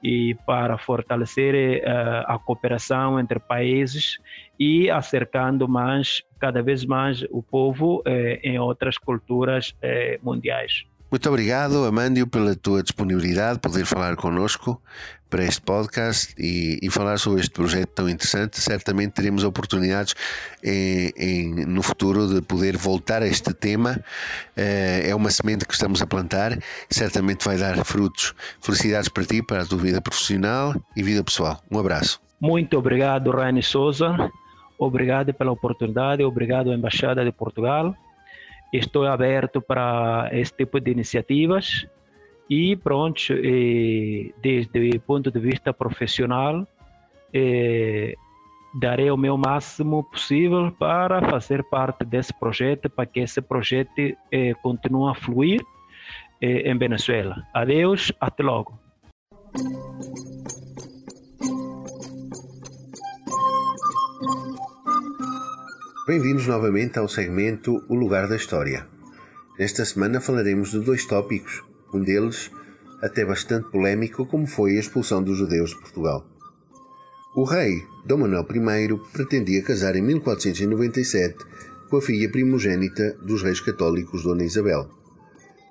[0.04, 1.84] e para fortalecer eh,
[2.26, 4.18] a cooperação entre países
[4.60, 8.04] e acercando mais, cada vez mais, o povo
[8.44, 9.76] em outras culturas
[10.22, 10.86] mundiais.
[11.14, 14.82] Muito obrigado, Amândio, pela tua disponibilidade, poder falar connosco
[15.30, 18.60] para este podcast e, e, falar sobre este projeto tão interessante.
[18.60, 20.16] Certamente teremos oportunidades
[20.64, 24.04] em, em, no futuro de poder voltar a este tema.
[24.58, 26.58] É, é uma semente que estamos a plantar,
[26.90, 28.34] certamente vai dar frutos.
[28.60, 31.62] Felicidades para ti, para a tua vida profissional e vida pessoal.
[31.70, 32.20] Um abraço.
[32.42, 34.18] Muito obrigado, Rani Souza.
[34.80, 37.96] Obrigado pela oportunidade, obrigado à Embaixada de Portugal
[38.74, 41.88] estou aberto para esse tipo de iniciativas
[42.50, 43.22] e pronto,
[44.42, 46.68] desde o ponto de vista profissional,
[48.80, 54.18] darei o meu máximo possível para fazer parte desse projeto, para que esse projeto
[54.62, 55.62] continue a fluir
[56.42, 57.44] em Venezuela.
[57.54, 58.78] Adeus, até logo.
[66.06, 68.86] Bem-vindos novamente ao segmento O Lugar da História.
[69.58, 72.52] Nesta semana falaremos de dois tópicos, um deles
[73.02, 76.28] até bastante polémico, como foi a expulsão dos judeus de Portugal.
[77.34, 81.38] O rei Dom Manuel I pretendia casar em 1497
[81.90, 84.90] com a filha primogênita dos reis católicos Dona Isabel.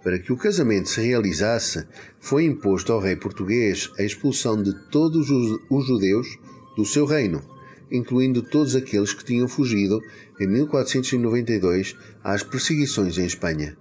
[0.03, 1.87] Para que o casamento se realizasse,
[2.19, 6.39] foi imposto ao rei português a expulsão de todos os judeus
[6.75, 7.52] do seu reino,
[7.93, 10.01] incluindo todos aqueles que tinham fugido
[10.41, 13.77] em 1492 às perseguições em Espanha.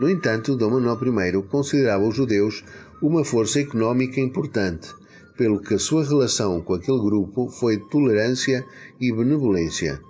[0.00, 2.64] No entanto, Dom Manuel I considerava os judeus
[3.00, 4.88] uma força económica importante,
[5.36, 8.64] pelo que a sua relação com aquele grupo foi de tolerância
[9.00, 10.00] e benevolência.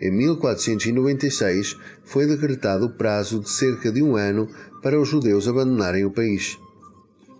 [0.00, 4.48] Em 1496 foi decretado o prazo de cerca de um ano
[4.82, 6.58] para os judeus abandonarem o país.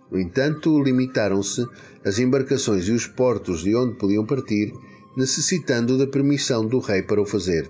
[0.09, 1.67] No entanto, limitaram-se
[2.05, 4.73] as embarcações e os portos de onde podiam partir
[5.15, 7.69] necessitando da permissão do rei para o fazer.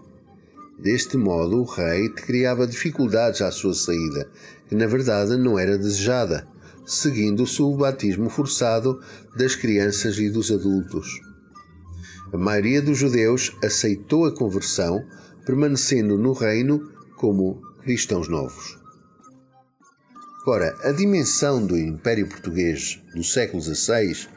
[0.80, 4.30] Deste modo, o rei criava dificuldades à sua saída,
[4.68, 6.48] que na verdade não era desejada,
[6.86, 9.00] seguindo-se o batismo forçado
[9.38, 11.22] das crianças e dos adultos.
[12.34, 15.06] A maioria dos judeus aceitou a conversão,
[15.46, 18.80] permanecendo no reino como cristãos novos.
[20.46, 24.28] Ora, a dimensão do Império Português do século XVI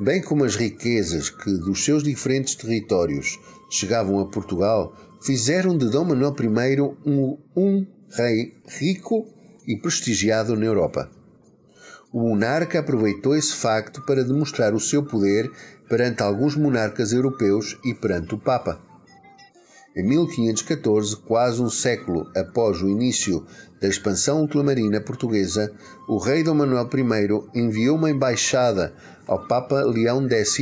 [0.00, 3.38] bem como as riquezas que dos seus diferentes territórios
[3.68, 9.26] chegavam a Portugal, fizeram de Dom Manuel I um, um rei rico
[9.66, 11.10] e prestigiado na Europa.
[12.12, 15.50] O monarca aproveitou esse facto para demonstrar o seu poder
[15.88, 18.80] perante alguns monarcas europeus e perante o Papa.
[19.94, 23.44] Em 1514, quase um século após o início
[23.80, 25.72] da expansão ultramarina portuguesa,
[26.08, 28.94] o rei Dom Manuel I enviou uma embaixada
[29.28, 30.58] ao Papa Leão X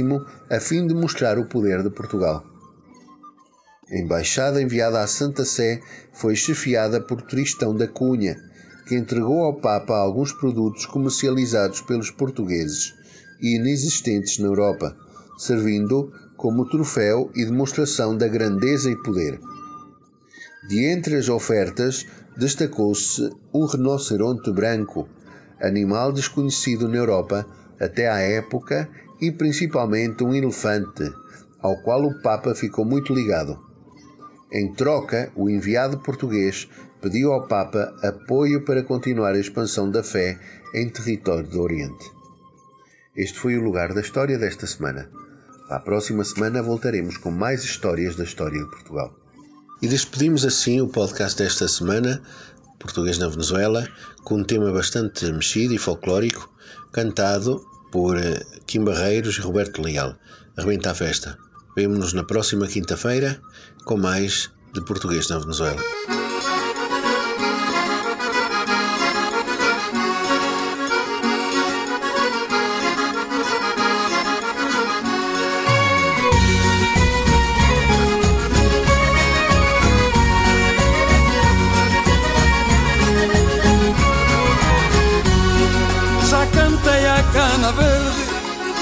[0.51, 2.45] a fim de mostrar o poder de Portugal.
[3.89, 5.81] A embaixada enviada à Santa Sé
[6.13, 8.37] foi chefiada por Tristão da Cunha,
[8.87, 12.93] que entregou ao Papa alguns produtos comercializados pelos portugueses
[13.41, 14.97] e inexistentes na Europa,
[15.39, 19.39] servindo como troféu e demonstração da grandeza e poder.
[20.69, 22.05] De entre as ofertas,
[22.37, 25.09] destacou-se um rinoceronte branco,
[25.61, 27.47] animal desconhecido na Europa
[27.81, 28.89] até à época,
[29.21, 31.13] e principalmente um elefante,
[31.61, 33.59] ao qual o Papa ficou muito ligado.
[34.53, 36.69] Em troca, o enviado português
[37.01, 40.39] pediu ao Papa apoio para continuar a expansão da fé
[40.75, 42.11] em território do Oriente.
[43.17, 45.11] Este foi o lugar da história desta semana.
[45.69, 49.15] À próxima semana voltaremos com mais histórias da história de Portugal.
[49.83, 52.23] E despedimos assim o podcast desta semana,
[52.79, 53.89] Português na Venezuela,
[54.23, 56.49] com um tema bastante mexido e folclórico,
[56.97, 60.17] cantado por eh, Kim Barreiros e Roberto Leal.
[60.57, 61.37] Arrebenta a festa.
[61.77, 63.39] Vemo-nos na próxima quinta-feira
[63.85, 65.83] com mais de Português na Venezuela.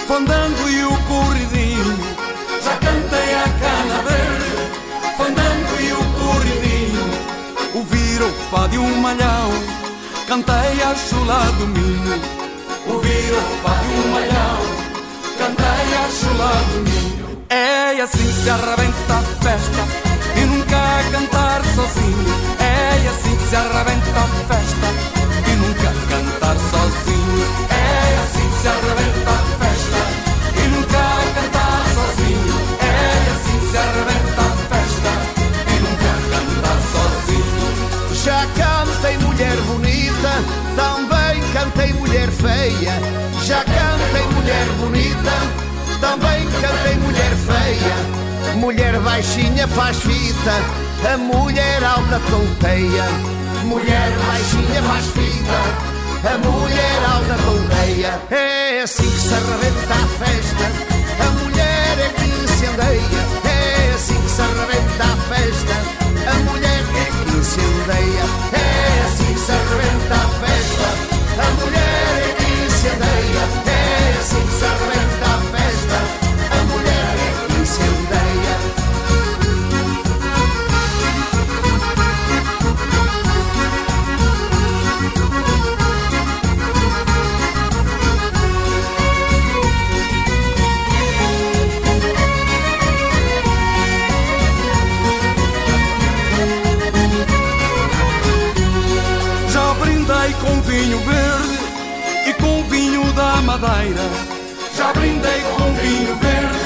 [0.06, 1.96] Fandango e o corridinho.
[2.62, 4.52] Já cantei a cana verde,
[5.16, 7.04] fandango e o corridinho.
[7.74, 9.50] O fado de um malhão,
[10.28, 12.20] cantei a chula do minho.
[12.86, 13.00] O
[13.62, 14.58] fado de um malhão,
[15.38, 17.44] cantei a chula do minho.
[17.48, 19.82] É assim se arrebenta a festa
[20.36, 22.34] e nunca cantar sozinho.
[22.60, 24.88] É assim que se arrebenta a festa
[25.50, 27.73] e nunca cantar sozinho.
[28.64, 30.00] É assim que se arrebenta a festa.
[33.70, 35.12] se arrebenta a festa
[35.68, 37.68] e nunca cantar sozinho.
[38.24, 40.32] Já cantei mulher bonita,
[40.76, 42.94] também cantei mulher feia.
[43.44, 45.34] Já cantei mulher bonita,
[46.00, 47.96] também cantei mulher feia.
[48.56, 50.62] Mulher baixinha faz fita,
[51.12, 53.04] a mulher alta tonteia.
[53.64, 55.93] Mulher baixinha faz fita,
[56.26, 58.20] a mulher alta tonteia.
[58.30, 60.64] É assim que se arrebenta a festa,
[61.20, 63.44] a mulher é que incendeia
[63.94, 65.74] assim que se arrebenta a festa.
[66.26, 70.88] A mulher é que incendeia, é assim que se arrebenta a festa.
[71.40, 74.93] A mulher é que incendeia, é assim que se arrebenta
[103.56, 104.02] Madeira.
[104.76, 106.58] Já brindei com vinho verde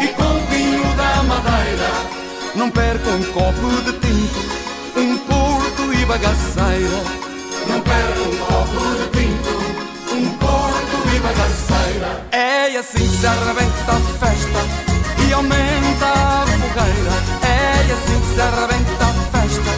[0.00, 1.90] e com vinho da Madeira.
[2.54, 4.40] Não perco um copo de tinto,
[4.96, 7.02] um porto e bagaceira.
[7.68, 12.26] Não perco um copo de tinto, um porto e bagaceira.
[12.32, 17.16] É assim que se arrebenta a festa e aumenta a fogueira.
[17.42, 19.72] É assim que se arrebenta a festa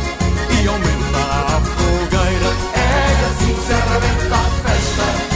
[0.63, 2.77] e aumenta a fogueira
[3.67, 5.36] se arrebenta a festa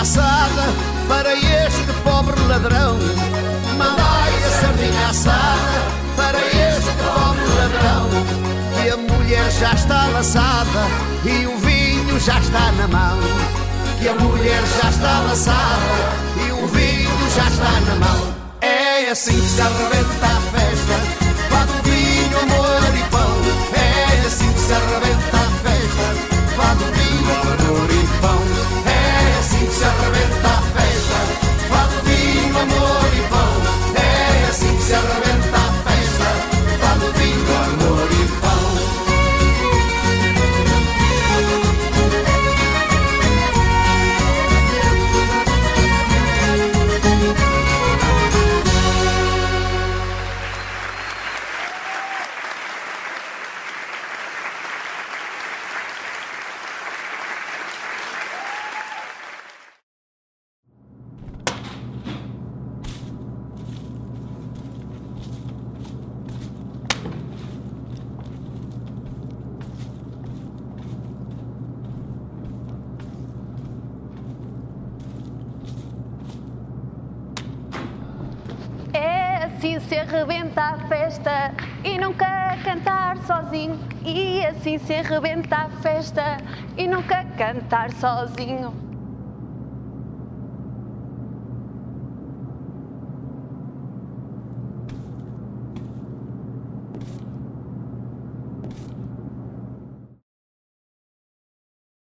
[0.00, 0.64] assada
[1.08, 2.98] para este pobre ladrão.
[3.76, 5.82] Mandai a sardinha assada
[6.16, 8.08] para este pobre ladrão.
[8.84, 10.86] E a mulher já está laçada
[11.24, 13.18] e o vinho já está na mão.
[14.00, 16.16] Que a mulher já está laçada
[16.46, 18.32] e o vinho já está na mão.
[18.62, 20.94] É assim que se arrebenta a festa
[21.50, 23.32] Fado, vinho, amor e pão
[23.74, 26.06] É assim que se arrebenta a festa
[26.56, 28.01] Fado, vinho, amor e pão
[84.72, 86.38] assim se arrebenta a festa
[86.76, 88.91] e nunca cantar sozinho.